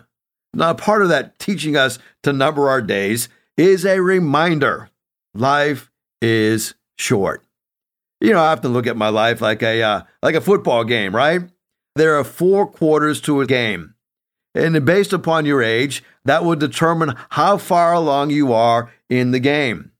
Now, 0.55 0.73
part 0.73 1.03
of 1.03 1.09
that 1.09 1.41
teaching 1.41 1.77
us 1.77 1.99
to 2.23 2.33
number 2.33 2.69
our 2.69 2.81
days 2.81 3.29
is 3.57 3.85
a 3.85 4.01
reminder 4.01 4.89
life 5.35 5.91
is 6.23 6.75
short. 6.97 7.45
You 8.21 8.33
know, 8.33 8.39
I 8.39 8.53
often 8.53 8.73
look 8.73 8.87
at 8.87 8.97
my 8.97 9.09
life 9.09 9.41
like 9.41 9.65
a 9.65 9.83
uh, 9.83 10.03
like 10.23 10.37
a 10.37 10.41
football 10.41 10.85
game, 10.85 11.13
right? 11.13 11.43
There 11.97 12.17
are 12.17 12.23
four 12.23 12.69
quarters 12.69 13.21
to 13.23 13.41
a 13.41 13.47
game. 13.47 13.95
And 14.55 14.87
based 14.87 15.13
upon 15.13 15.45
your 15.45 15.61
age, 15.61 16.05
that 16.25 16.45
will 16.45 16.55
determine 16.55 17.17
how 17.31 17.59
far 17.59 17.93
along 17.93 18.31
you 18.31 18.53
are 18.53 18.93
in 19.11 19.33
the 19.33 19.41
game. 19.41 19.91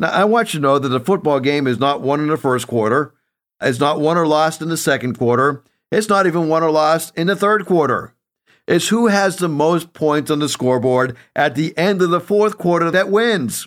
Now, 0.00 0.10
I 0.10 0.24
want 0.24 0.52
you 0.52 0.58
to 0.58 0.62
know 0.62 0.80
that 0.80 0.88
the 0.88 0.98
football 0.98 1.38
game 1.38 1.68
is 1.68 1.78
not 1.78 2.00
won 2.00 2.18
in 2.18 2.26
the 2.26 2.36
first 2.36 2.66
quarter, 2.66 3.14
it's 3.62 3.78
not 3.78 4.00
won 4.00 4.18
or 4.18 4.26
lost 4.26 4.60
in 4.60 4.70
the 4.70 4.76
second 4.76 5.16
quarter, 5.18 5.62
it's 5.92 6.08
not 6.08 6.26
even 6.26 6.48
won 6.48 6.64
or 6.64 6.72
lost 6.72 7.16
in 7.16 7.28
the 7.28 7.36
third 7.36 7.64
quarter. 7.64 8.12
It's 8.70 8.86
who 8.86 9.08
has 9.08 9.36
the 9.36 9.48
most 9.48 9.94
points 9.94 10.30
on 10.30 10.38
the 10.38 10.48
scoreboard 10.48 11.16
at 11.34 11.56
the 11.56 11.76
end 11.76 12.00
of 12.00 12.10
the 12.10 12.20
fourth 12.20 12.56
quarter 12.56 12.88
that 12.92 13.10
wins. 13.10 13.66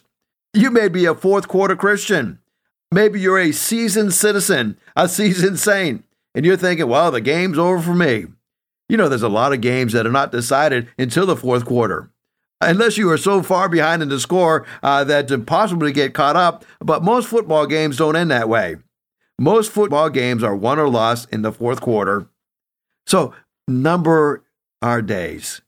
You 0.54 0.72
may 0.72 0.88
be 0.88 1.04
a 1.04 1.14
fourth 1.14 1.50
quarter 1.50 1.76
Christian. 1.76 2.40
Maybe 2.90 3.20
you're 3.20 3.38
a 3.38 3.52
seasoned 3.52 4.14
citizen, 4.14 4.78
a 4.96 5.10
seasoned 5.10 5.60
saint, 5.60 6.06
and 6.34 6.46
you're 6.46 6.56
thinking, 6.56 6.88
well, 6.88 7.12
the 7.12 7.20
game's 7.20 7.58
over 7.58 7.82
for 7.82 7.94
me. 7.94 8.28
You 8.88 8.96
know, 8.96 9.10
there's 9.10 9.22
a 9.22 9.28
lot 9.28 9.52
of 9.52 9.60
games 9.60 9.92
that 9.92 10.08
are 10.08 10.12
not 10.12 10.32
decided 10.32 10.88
until 10.98 11.26
the 11.26 11.36
fourth 11.36 11.66
quarter 11.66 12.10
unless 12.62 12.98
you 12.98 13.12
are 13.12 13.18
so 13.18 13.44
far 13.44 13.68
behind 13.68 14.02
in 14.02 14.08
the 14.08 14.22
score 14.22 14.66
uh, 14.82 15.04
that 15.04 15.26
it's 15.26 15.34
impossible 15.34 15.86
to 15.86 15.92
get 15.92 16.14
caught 16.14 16.38
up. 16.38 16.64
But 16.80 17.04
most 17.04 17.28
football 17.28 17.66
games 17.66 17.98
don't 17.98 18.16
end 18.16 18.32
that 18.32 18.48
way. 18.48 18.78
Most 19.38 19.70
football 19.70 20.10
games 20.10 20.44
are 20.44 20.56
won 20.56 20.80
or 20.80 20.88
lost 20.88 21.28
in 21.30 21.42
the 21.42 21.52
fourth 21.52 21.82
quarter. 21.82 22.28
So 23.06 23.34
number 23.68 24.43
our 24.84 25.02
days. 25.02 25.62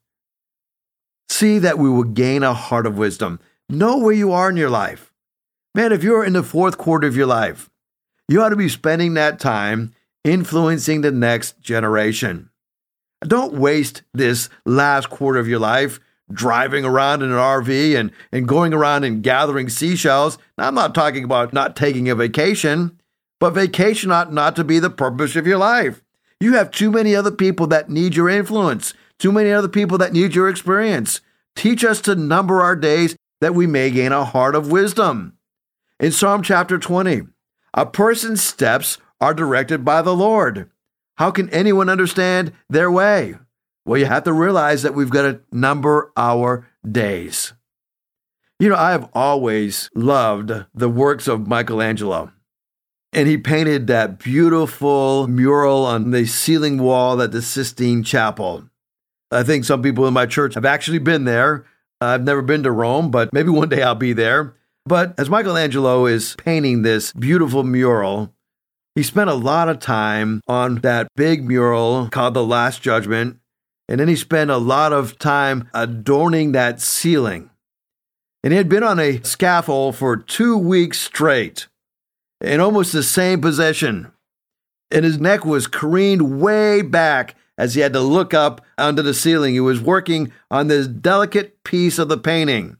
See 1.30 1.58
that 1.60 1.80
we 1.80 1.90
will 1.90 2.04
gain 2.04 2.44
a 2.44 2.54
heart 2.54 2.86
of 2.86 2.98
wisdom. 2.98 3.40
Know 3.70 3.98
where 3.98 4.14
you 4.14 4.32
are 4.34 4.50
in 4.50 4.58
your 4.58 4.70
life. 4.70 5.12
Man, 5.74 5.92
if 5.92 6.04
you're 6.04 6.24
in 6.24 6.34
the 6.34 6.44
fourth 6.44 6.78
quarter 6.78 7.08
of 7.08 7.16
your 7.16 7.26
life, 7.26 7.70
you 8.28 8.42
ought 8.42 8.50
to 8.50 8.56
be 8.56 8.70
spending 8.70 9.14
that 9.14 9.40
time 9.40 9.94
influencing 10.24 11.02
the 11.02 11.12
next 11.12 11.62
generation. 11.62 12.50
Don't 13.22 13.54
waste 13.54 14.04
this 14.14 14.50
last 14.66 15.10
quarter 15.10 15.40
of 15.40 15.48
your 15.48 15.60
life 15.60 16.00
driving 16.32 16.84
around 16.84 17.22
in 17.22 17.32
an 17.32 17.38
RV 17.38 17.96
and, 17.96 18.12
and 18.32 18.48
going 18.48 18.74
around 18.74 19.04
and 19.04 19.24
gathering 19.24 19.70
seashells. 19.70 20.38
Now, 20.58 20.68
I'm 20.68 20.76
not 20.76 20.96
talking 20.96 21.24
about 21.24 21.54
not 21.54 21.76
taking 21.76 22.10
a 22.10 22.16
vacation, 22.16 23.00
but 23.40 23.52
vacation 23.52 24.12
ought 24.12 24.34
not 24.34 24.56
to 24.56 24.64
be 24.64 24.80
the 24.80 24.90
purpose 24.90 25.36
of 25.36 25.48
your 25.48 25.60
life. 25.60 26.02
You 26.40 26.54
have 26.54 26.72
too 26.72 26.92
many 26.92 27.16
other 27.16 27.32
people 27.32 27.68
that 27.68 27.90
need 27.90 28.16
your 28.16 28.30
influence, 28.30 28.94
too 29.20 29.32
many 29.32 29.52
other 29.52 29.68
people 29.68 29.98
that 30.00 30.14
need 30.14 30.36
your 30.36 30.50
experience. 30.50 31.22
Teach 31.56 31.84
us 31.84 32.02
to 32.02 32.16
number 32.16 32.62
our 32.62 32.76
days 32.76 33.16
that 33.42 33.56
we 33.56 33.68
may 33.68 33.92
gain 33.92 34.12
a 34.12 34.26
heart 34.26 34.56
of 34.56 34.72
wisdom. 34.72 35.38
In 36.00 36.12
Psalm 36.12 36.44
chapter 36.44 36.78
20, 36.78 37.24
a 37.74 37.86
person's 37.86 38.42
steps 38.42 38.98
are 39.22 39.34
directed 39.34 39.86
by 39.86 40.02
the 40.02 40.16
Lord. 40.16 40.70
How 41.18 41.32
can 41.32 41.50
anyone 41.50 41.90
understand 41.90 42.52
their 42.70 42.92
way? 42.92 43.36
Well, 43.86 44.00
you 44.00 44.06
have 44.06 44.24
to 44.24 44.34
realize 44.34 44.82
that 44.82 44.96
we've 44.96 45.10
got 45.10 45.22
to 45.22 45.42
number 45.52 46.12
our 46.18 46.68
days. 46.90 47.54
You 48.60 48.70
know, 48.70 48.76
I 48.76 48.92
have 48.92 49.10
always 49.14 49.90
loved 49.96 50.52
the 50.74 50.90
works 50.90 51.28
of 51.28 51.48
Michelangelo. 51.48 52.32
And 53.14 53.28
he 53.28 53.38
painted 53.38 53.88
that 53.88 54.20
beautiful 54.20 55.28
mural 55.28 55.86
on 55.86 56.12
the 56.12 56.26
ceiling 56.26 56.80
wall 56.80 57.22
at 57.22 57.32
the 57.32 57.42
Sistine 57.42 58.04
Chapel. 58.04 58.70
I 59.36 59.44
think 59.44 59.66
some 59.66 59.82
people 59.82 60.08
in 60.08 60.14
my 60.14 60.26
church 60.26 60.56
have 60.56 60.66
actually 60.66 61.00
been 61.00 61.26
there. 61.26 61.66
I've 62.00 62.24
never 62.24 62.42
been 62.42 62.64
to 62.64 62.72
Rome, 62.72 63.12
but 63.12 63.34
maybe 63.34 63.50
one 63.50 63.70
day 63.70 63.82
I'll 63.82 63.96
be 63.96 64.14
there. 64.14 64.56
But 64.86 65.14
as 65.18 65.30
Michelangelo 65.30 66.06
is 66.06 66.36
painting 66.38 66.82
this 66.82 67.12
beautiful 67.12 67.64
mural, 67.64 68.34
he 68.94 69.04
spent 69.04 69.30
a 69.30 69.36
lot 69.36 69.68
of 69.68 69.80
time 69.80 70.42
on 70.48 70.76
that 70.76 71.08
big 71.16 71.46
mural 71.46 72.08
called 72.10 72.34
The 72.34 72.46
Last 72.46 72.82
Judgment. 72.82 73.40
And 73.90 74.00
then 74.00 74.08
he 74.08 74.16
spent 74.16 74.52
a 74.52 74.58
lot 74.58 74.94
of 74.94 75.20
time 75.20 75.70
adorning 75.74 76.54
that 76.54 76.82
ceiling. 76.82 77.50
And 78.44 78.54
he 78.54 78.58
had 78.58 78.70
been 78.70 78.84
on 78.84 79.00
a 79.00 79.22
scaffold 79.24 79.96
for 79.96 80.16
two 80.16 80.58
weeks 80.58 81.00
straight 81.00 81.68
in 82.42 82.60
almost 82.60 82.94
the 82.94 83.04
same 83.04 83.42
position. 83.42 84.12
And 84.92 85.04
his 85.04 85.20
neck 85.20 85.46
was 85.46 85.68
careened 85.68 86.40
way 86.40 86.82
back 86.82 87.36
as 87.58 87.76
he 87.76 87.82
had 87.82 87.94
to 87.94 88.02
look 88.02 88.34
up 88.34 88.65
under 88.78 89.02
the 89.02 89.14
ceiling. 89.14 89.54
He 89.54 89.60
was 89.60 89.82
working 89.82 90.32
on 90.50 90.68
this 90.68 90.88
delicate 90.88 91.64
piece 91.64 92.00
of 92.00 92.10
the 92.10 92.18
painting. 92.18 92.78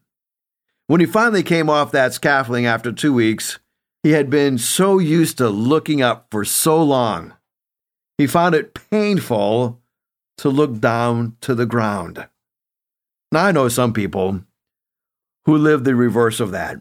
When 0.88 1.00
he 1.00 1.06
finally 1.06 1.44
came 1.44 1.70
off 1.70 1.92
that 1.92 2.14
scaffolding 2.14 2.66
after 2.66 2.92
two 2.92 3.14
weeks, 3.14 3.60
he 4.04 4.12
had 4.12 4.30
been 4.30 4.58
so 4.58 5.00
used 5.00 5.38
to 5.40 5.50
looking 5.50 6.02
up 6.02 6.28
for 6.30 6.46
so 6.46 6.82
long. 6.82 7.34
He 8.18 8.28
found 8.28 8.54
it 8.54 8.80
painful 8.92 9.82
to 10.38 10.50
look 10.50 10.80
down 10.80 11.38
to 11.42 11.56
the 11.56 11.66
ground. 11.66 12.28
Now, 13.32 13.46
I 13.46 13.52
know 13.52 13.68
some 13.68 13.94
people 13.94 14.42
who 15.46 15.58
live 15.58 15.84
the 15.84 15.96
reverse 15.96 16.40
of 16.40 16.52
that. 16.52 16.78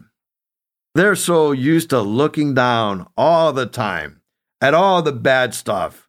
They're 0.93 1.15
so 1.15 1.51
used 1.51 1.89
to 1.89 2.01
looking 2.01 2.53
down 2.53 3.07
all 3.17 3.51
the 3.53 3.65
time 3.65 4.21
at 4.61 4.73
all 4.73 5.01
the 5.01 5.11
bad 5.11 5.53
stuff. 5.53 6.04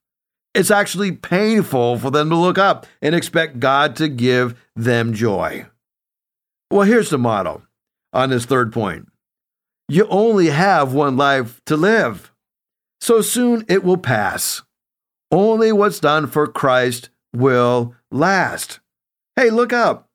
It's 0.56 0.70
actually 0.70 1.12
painful 1.12 1.98
for 1.98 2.10
them 2.10 2.30
to 2.30 2.34
look 2.34 2.56
up 2.56 2.86
and 3.02 3.14
expect 3.14 3.60
God 3.60 3.94
to 3.96 4.08
give 4.08 4.58
them 4.74 5.12
joy. 5.12 5.66
Well, 6.70 6.86
here's 6.86 7.10
the 7.10 7.18
motto 7.18 7.62
on 8.14 8.30
this 8.30 8.46
third 8.46 8.72
point 8.72 9.06
you 9.86 10.06
only 10.08 10.46
have 10.46 10.94
one 10.94 11.18
life 11.18 11.60
to 11.66 11.76
live, 11.76 12.32
so 13.02 13.20
soon 13.20 13.66
it 13.68 13.84
will 13.84 13.98
pass. 13.98 14.62
Only 15.30 15.72
what's 15.72 16.00
done 16.00 16.26
for 16.26 16.46
Christ 16.46 17.10
will 17.34 17.94
last. 18.10 18.80
Hey, 19.36 19.50
look 19.50 19.74
up. 19.74 20.08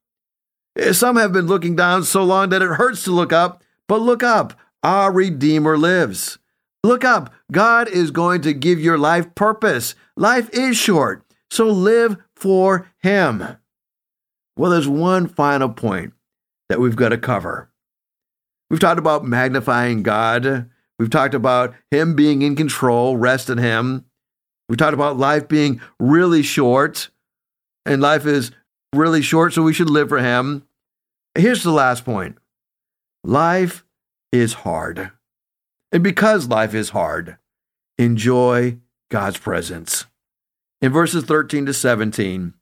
Eh, 0.75 0.93
some 0.93 1.17
have 1.17 1.32
been 1.32 1.45
looking 1.45 1.75
down 1.75 2.04
so 2.04 2.23
long 2.23 2.49
that 2.49 2.63
it 2.63 2.77
hurts 2.77 3.04
to 3.04 3.12
look 3.12 3.32
up, 3.32 3.63
but 3.88 4.01
look 4.01 4.23
up. 4.23 4.60
Our 4.82 5.12
Redeemer 5.12 5.77
lives. 5.77 6.39
Look 6.84 7.06
up. 7.06 7.34
God 7.52 7.88
is 7.88 8.12
going 8.12 8.41
to 8.41 8.54
give 8.54 8.80
your 8.80 8.98
life 8.98 9.36
purpose. 9.36 9.94
Life 10.15 10.50
is 10.52 10.78
short, 10.78 11.24
so 11.52 11.67
live 11.67 12.17
for 12.36 12.89
Him. 13.04 13.58
Well, 14.58 14.72
there's 14.72 14.88
one 14.88 15.28
final 15.28 15.70
point 15.70 16.13
that 16.70 16.80
we've 16.80 16.96
got 16.96 17.10
to 17.10 17.17
cover. 17.17 17.70
We've 18.70 18.80
talked 18.80 19.00
about 19.00 19.26
magnifying 19.26 20.02
God. 20.02 20.70
We've 20.98 21.10
talked 21.10 21.34
about 21.34 21.76
Him 21.91 22.15
being 22.15 22.41
in 22.41 22.56
control, 22.56 23.17
rest 23.17 23.50
in 23.50 23.58
Him. 23.58 24.06
We 24.67 24.76
talked 24.76 24.94
about 24.94 25.17
life 25.17 25.48
being 25.48 25.82
really 26.00 26.41
short, 26.41 27.10
and 27.86 28.02
life 28.02 28.26
is 28.26 28.52
really 28.96 29.22
short, 29.22 29.54
so 29.54 29.62
we 29.62 29.74
should 29.74 29.89
live 29.89 30.10
for 30.10 30.20
Him. 30.20 30.65
Here's 31.36 31.63
the 31.63 31.72
last 31.72 32.06
point 32.06 32.38
life 33.24 33.84
is 34.32 34.54
hard. 34.54 35.12
And 35.91 36.04
because 36.04 36.47
life 36.47 36.73
is 36.73 36.89
hard, 36.89 37.38
enjoy 37.97 38.77
God's 39.10 39.38
presence. 39.38 40.06
In 40.82 40.91
verses 40.91 41.25
13 41.25 41.65
to 41.65 41.73
17, 41.73 42.54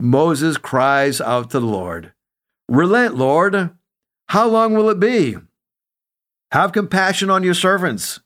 Moses 0.00 0.56
cries 0.56 1.20
out 1.20 1.50
to 1.50 1.60
the 1.60 1.66
Lord, 1.66 2.12
Relent, 2.68 3.14
Lord. 3.14 3.70
How 4.28 4.48
long 4.48 4.74
will 4.74 4.88
it 4.88 4.98
be? 4.98 5.36
Have 6.50 6.72
compassion 6.72 7.30
on 7.30 7.42
your 7.42 7.54
servants. 7.54 8.20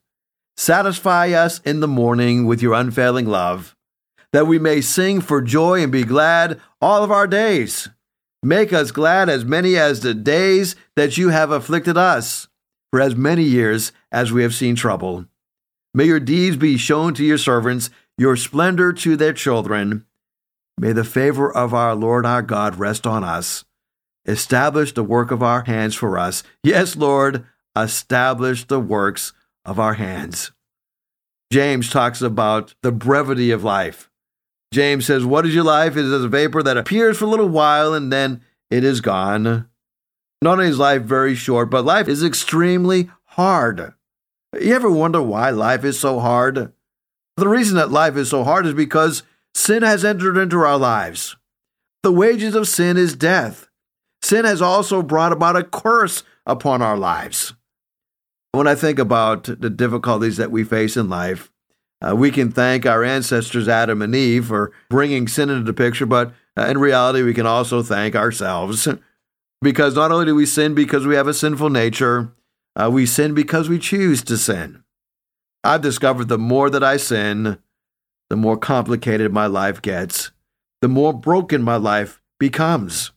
Satisfy 0.56 1.32
us 1.32 1.60
in 1.60 1.80
the 1.80 1.88
morning 1.88 2.46
with 2.46 2.62
your 2.62 2.74
unfailing 2.74 3.26
love, 3.26 3.76
that 4.32 4.46
we 4.46 4.58
may 4.58 4.80
sing 4.80 5.20
for 5.20 5.42
joy 5.42 5.82
and 5.82 5.92
be 5.92 6.02
glad 6.04 6.60
all 6.80 7.04
of 7.04 7.10
our 7.10 7.26
days. 7.26 7.90
Make 8.42 8.72
us 8.72 8.90
glad 8.90 9.28
as 9.28 9.44
many 9.44 9.76
as 9.76 10.00
the 10.00 10.14
days 10.14 10.76
that 10.94 11.18
you 11.18 11.28
have 11.28 11.50
afflicted 11.50 11.98
us 11.98 12.48
for 12.96 13.02
as 13.02 13.14
many 13.14 13.42
years 13.42 13.92
as 14.10 14.32
we 14.32 14.42
have 14.42 14.54
seen 14.54 14.74
trouble. 14.74 15.26
May 15.92 16.04
your 16.04 16.18
deeds 16.18 16.56
be 16.56 16.78
shown 16.78 17.12
to 17.12 17.24
your 17.26 17.36
servants, 17.36 17.90
your 18.16 18.36
splendor 18.36 18.90
to 18.94 19.16
their 19.16 19.34
children. 19.34 20.06
May 20.78 20.92
the 20.92 21.04
favor 21.04 21.54
of 21.54 21.74
our 21.74 21.94
Lord 21.94 22.24
our 22.24 22.40
God 22.40 22.78
rest 22.78 23.06
on 23.06 23.22
us. 23.22 23.66
Establish 24.24 24.94
the 24.94 25.04
work 25.04 25.30
of 25.30 25.42
our 25.42 25.64
hands 25.64 25.94
for 25.94 26.18
us. 26.18 26.42
Yes, 26.62 26.96
Lord, 26.96 27.44
establish 27.76 28.64
the 28.64 28.80
works 28.80 29.34
of 29.66 29.78
our 29.78 29.92
hands. 29.92 30.52
James 31.52 31.90
talks 31.90 32.22
about 32.22 32.74
the 32.80 32.92
brevity 32.92 33.50
of 33.50 33.62
life. 33.62 34.08
James 34.72 35.04
says, 35.04 35.22
What 35.22 35.44
is 35.44 35.54
your 35.54 35.64
life? 35.64 35.98
It 35.98 36.06
is 36.06 36.24
a 36.24 36.28
vapor 36.28 36.62
that 36.62 36.78
appears 36.78 37.18
for 37.18 37.26
a 37.26 37.28
little 37.28 37.50
while 37.50 37.92
and 37.92 38.10
then 38.10 38.40
it 38.70 38.84
is 38.84 39.02
gone. 39.02 39.68
Not 40.42 40.52
only 40.54 40.68
is 40.68 40.78
life 40.78 41.02
very 41.02 41.34
short, 41.34 41.70
but 41.70 41.84
life 41.84 42.08
is 42.08 42.22
extremely 42.22 43.10
hard. 43.24 43.94
You 44.60 44.74
ever 44.74 44.90
wonder 44.90 45.22
why 45.22 45.50
life 45.50 45.84
is 45.84 45.98
so 45.98 46.20
hard? 46.20 46.72
The 47.36 47.48
reason 47.48 47.76
that 47.76 47.90
life 47.90 48.16
is 48.16 48.30
so 48.30 48.44
hard 48.44 48.66
is 48.66 48.74
because 48.74 49.22
sin 49.54 49.82
has 49.82 50.04
entered 50.04 50.36
into 50.36 50.58
our 50.58 50.78
lives. 50.78 51.36
The 52.02 52.12
wages 52.12 52.54
of 52.54 52.68
sin 52.68 52.96
is 52.96 53.14
death. 53.14 53.68
Sin 54.22 54.44
has 54.44 54.62
also 54.62 55.02
brought 55.02 55.32
about 55.32 55.56
a 55.56 55.64
curse 55.64 56.22
upon 56.46 56.82
our 56.82 56.96
lives. 56.96 57.54
When 58.52 58.66
I 58.66 58.74
think 58.74 58.98
about 58.98 59.44
the 59.44 59.70
difficulties 59.70 60.36
that 60.38 60.50
we 60.50 60.64
face 60.64 60.96
in 60.96 61.08
life, 61.08 61.50
uh, 62.06 62.14
we 62.14 62.30
can 62.30 62.50
thank 62.50 62.86
our 62.86 63.02
ancestors, 63.02 63.68
Adam 63.68 64.02
and 64.02 64.14
Eve, 64.14 64.46
for 64.46 64.72
bringing 64.88 65.28
sin 65.28 65.50
into 65.50 65.64
the 65.64 65.72
picture, 65.72 66.06
but 66.06 66.32
uh, 66.56 66.66
in 66.66 66.78
reality, 66.78 67.22
we 67.22 67.34
can 67.34 67.46
also 67.46 67.82
thank 67.82 68.14
ourselves 68.14 68.88
because 69.62 69.94
not 69.94 70.12
only 70.12 70.26
do 70.26 70.34
we 70.34 70.46
sin 70.46 70.74
because 70.74 71.06
we 71.06 71.14
have 71.14 71.28
a 71.28 71.34
sinful 71.34 71.70
nature, 71.70 72.32
uh, 72.74 72.90
we 72.92 73.06
sin 73.06 73.34
because 73.34 73.68
we 73.68 73.78
choose 73.78 74.22
to 74.24 74.36
sin. 74.36 74.82
I've 75.64 75.80
discovered 75.80 76.28
the 76.28 76.38
more 76.38 76.70
that 76.70 76.84
I 76.84 76.96
sin, 76.96 77.58
the 78.28 78.36
more 78.36 78.56
complicated 78.56 79.32
my 79.32 79.46
life 79.46 79.82
gets, 79.82 80.30
the 80.80 80.88
more 80.88 81.12
broken 81.12 81.62
my 81.62 81.76
life 81.76 82.20
becomes. 82.38 83.12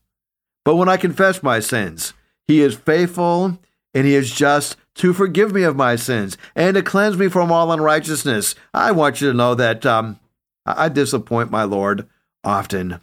But 0.66 0.76
when 0.76 0.90
I 0.90 0.98
confess 0.98 1.44
my 1.44 1.60
sins, 1.60 2.14
He 2.48 2.62
is 2.62 2.76
faithful 2.76 3.60
and 3.94 4.08
He 4.08 4.16
is 4.16 4.32
just 4.32 4.78
to 4.96 5.14
forgive 5.14 5.54
me 5.54 5.64
of 5.64 5.76
my 5.76 5.96
sins 5.96 6.38
and 6.56 6.76
to 6.76 6.84
cleanse 6.84 7.18
me 7.18 7.28
from 7.28 7.52
all 7.52 7.72
unrighteousness. 7.72 8.56
I 8.74 8.92
want 8.92 9.22
you 9.22 9.30
to 9.30 9.38
know 9.38 9.56
that 9.56 9.86
um, 9.86 10.20
I 10.66 10.90
disappoint 10.90 11.52
my 11.52 11.64
Lord 11.64 12.08
often. 12.44 13.00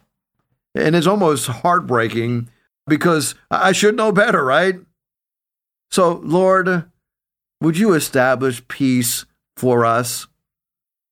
And 0.74 0.94
it's 0.94 1.06
almost 1.06 1.46
heartbreaking 1.46 2.48
because 2.86 3.34
I 3.50 3.72
should 3.72 3.96
know 3.96 4.12
better, 4.12 4.44
right? 4.44 4.76
So, 5.90 6.20
Lord, 6.22 6.84
would 7.60 7.78
you 7.78 7.94
establish 7.94 8.66
peace 8.68 9.24
for 9.56 9.84
us? 9.84 10.26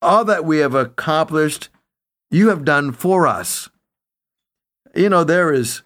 All 0.02 0.24
that 0.24 0.44
we 0.44 0.58
have 0.58 0.74
accomplished, 0.74 1.68
you 2.30 2.48
have 2.48 2.64
done 2.64 2.92
for 2.92 3.26
us. 3.26 3.70
You 4.94 5.08
know, 5.08 5.24
there 5.24 5.52
is 5.52 5.82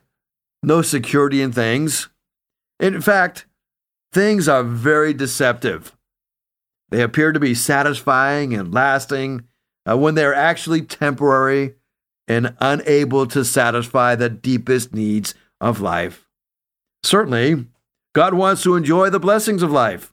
no 0.63 0.83
security 0.83 1.41
in 1.41 1.53
things. 1.53 2.09
In 2.81 3.01
fact, 3.01 3.47
things 4.13 4.49
are 4.49 4.63
very 4.63 5.15
deceptive. 5.15 5.97
They 6.91 7.03
appear 7.03 7.33
to 7.33 7.41
be 7.41 7.55
satisfying 7.55 8.55
and 8.55 8.73
lasting 8.73 9.45
uh, 9.89 9.97
when 9.97 10.15
they're 10.15 10.35
actually 10.35 10.83
temporary 10.83 11.75
and 12.27 12.55
unable 12.61 13.27
to 13.27 13.45
satisfy 13.45 14.15
the 14.15 14.29
deepest 14.29 14.95
needs 14.95 15.35
of 15.61 15.81
life. 15.81 16.27
Certainly, 17.03 17.67
God 18.15 18.35
wants 18.35 18.63
to 18.63 18.77
enjoy 18.77 19.11
the 19.11 19.21
blessings 19.21 19.63
of 19.63 19.71
life. 19.71 20.13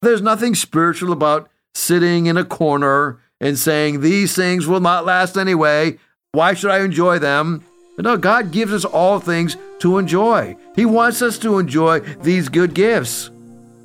There's 0.00 0.22
nothing 0.22 0.54
spiritual 0.54 1.12
about 1.12 1.48
sitting 1.74 2.26
in 2.26 2.36
a 2.36 2.44
corner 2.44 3.20
and 3.40 3.58
saying, 3.58 4.00
These 4.00 4.34
things 4.34 4.66
will 4.66 4.80
not 4.80 5.04
last 5.04 5.36
anyway. 5.36 5.98
Why 6.32 6.54
should 6.54 6.70
I 6.70 6.80
enjoy 6.84 7.18
them? 7.18 7.64
No, 7.98 8.16
God 8.16 8.50
gives 8.50 8.72
us 8.72 8.84
all 8.84 9.20
things 9.20 9.56
to 9.80 9.98
enjoy. 9.98 10.56
He 10.74 10.84
wants 10.84 11.22
us 11.22 11.38
to 11.38 11.58
enjoy 11.58 12.00
these 12.00 12.48
good 12.48 12.74
gifts, 12.74 13.30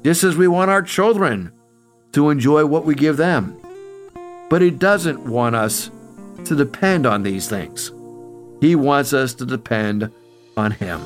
just 0.03 0.23
as 0.23 0.35
we 0.35 0.47
want 0.47 0.71
our 0.71 0.81
children 0.81 1.51
to 2.13 2.29
enjoy 2.29 2.65
what 2.65 2.85
we 2.85 2.95
give 2.95 3.17
them. 3.17 3.55
But 4.49 4.61
He 4.61 4.71
doesn't 4.71 5.19
want 5.25 5.55
us 5.55 5.91
to 6.45 6.55
depend 6.55 7.05
on 7.05 7.23
these 7.23 7.47
things. 7.49 7.91
He 8.61 8.75
wants 8.75 9.13
us 9.13 9.33
to 9.35 9.45
depend 9.45 10.11
on 10.57 10.71
him. 10.71 11.01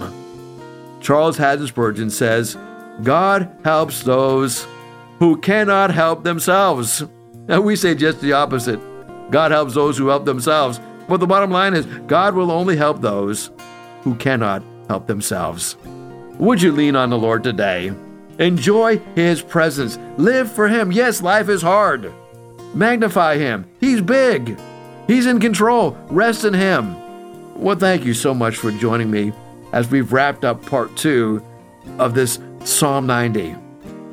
Charles 1.01 1.37
Haddon 1.37 1.67
Spurgeon 1.67 2.09
says, 2.09 2.57
God 3.03 3.51
helps 3.63 4.03
those 4.03 4.65
who 5.19 5.37
cannot 5.37 5.91
help 5.91 6.23
themselves. 6.23 7.03
And 7.47 7.63
we 7.63 7.75
say 7.75 7.95
just 7.95 8.21
the 8.21 8.33
opposite. 8.33 8.79
God 9.31 9.51
helps 9.51 9.73
those 9.73 9.97
who 9.97 10.07
help 10.07 10.25
themselves. 10.25 10.79
But 11.07 11.19
the 11.19 11.27
bottom 11.27 11.51
line 11.51 11.73
is, 11.73 11.85
God 12.07 12.35
will 12.35 12.51
only 12.51 12.77
help 12.77 13.01
those 13.01 13.51
who 14.03 14.15
cannot 14.15 14.63
help 14.87 15.07
themselves. 15.07 15.75
Would 16.37 16.61
you 16.61 16.71
lean 16.71 16.95
on 16.95 17.09
the 17.09 17.17
Lord 17.17 17.43
today? 17.43 17.91
Enjoy 18.39 18.97
His 19.15 19.41
presence. 19.41 19.97
Live 20.17 20.51
for 20.51 20.67
Him. 20.67 20.91
Yes, 20.91 21.21
life 21.21 21.49
is 21.49 21.61
hard. 21.61 22.11
Magnify 22.73 23.37
Him. 23.37 23.65
He's 23.79 24.01
big. 24.01 24.57
He's 25.07 25.25
in 25.25 25.39
control. 25.39 25.97
Rest 26.09 26.45
in 26.45 26.53
Him. 26.53 26.95
Well, 27.59 27.75
thank 27.75 28.05
you 28.05 28.13
so 28.13 28.33
much 28.33 28.57
for 28.57 28.71
joining 28.71 29.11
me 29.11 29.33
as 29.73 29.89
we've 29.89 30.11
wrapped 30.11 30.45
up 30.45 30.65
part 30.65 30.95
two 30.97 31.43
of 31.97 32.13
this 32.13 32.39
Psalm 32.63 33.07
90. 33.07 33.55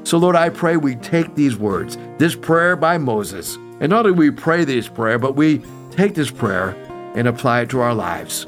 So, 0.04 0.16
Lord, 0.18 0.36
I 0.36 0.48
pray 0.48 0.76
we 0.76 0.96
take 0.96 1.34
these 1.34 1.56
words, 1.56 1.98
this 2.18 2.34
prayer 2.34 2.76
by 2.76 2.98
Moses, 2.98 3.56
and 3.80 3.90
not 3.90 4.06
only 4.06 4.18
we 4.18 4.30
pray 4.30 4.64
this 4.64 4.88
prayer, 4.88 5.18
but 5.18 5.36
we 5.36 5.62
take 5.90 6.14
this 6.14 6.30
prayer 6.30 6.70
and 7.14 7.28
apply 7.28 7.62
it 7.62 7.70
to 7.70 7.80
our 7.80 7.94
lives. 7.94 8.46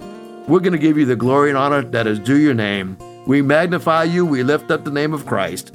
We're 0.48 0.60
going 0.60 0.72
to 0.72 0.78
give 0.78 0.96
you 0.96 1.04
the 1.04 1.16
glory 1.16 1.50
and 1.50 1.58
honor 1.58 1.82
that 1.82 2.06
is 2.06 2.18
due 2.18 2.38
your 2.38 2.54
name. 2.54 2.96
We 3.26 3.42
magnify 3.42 4.04
you, 4.04 4.24
we 4.24 4.42
lift 4.42 4.70
up 4.70 4.84
the 4.84 4.90
name 4.90 5.12
of 5.12 5.26
Christ. 5.26 5.74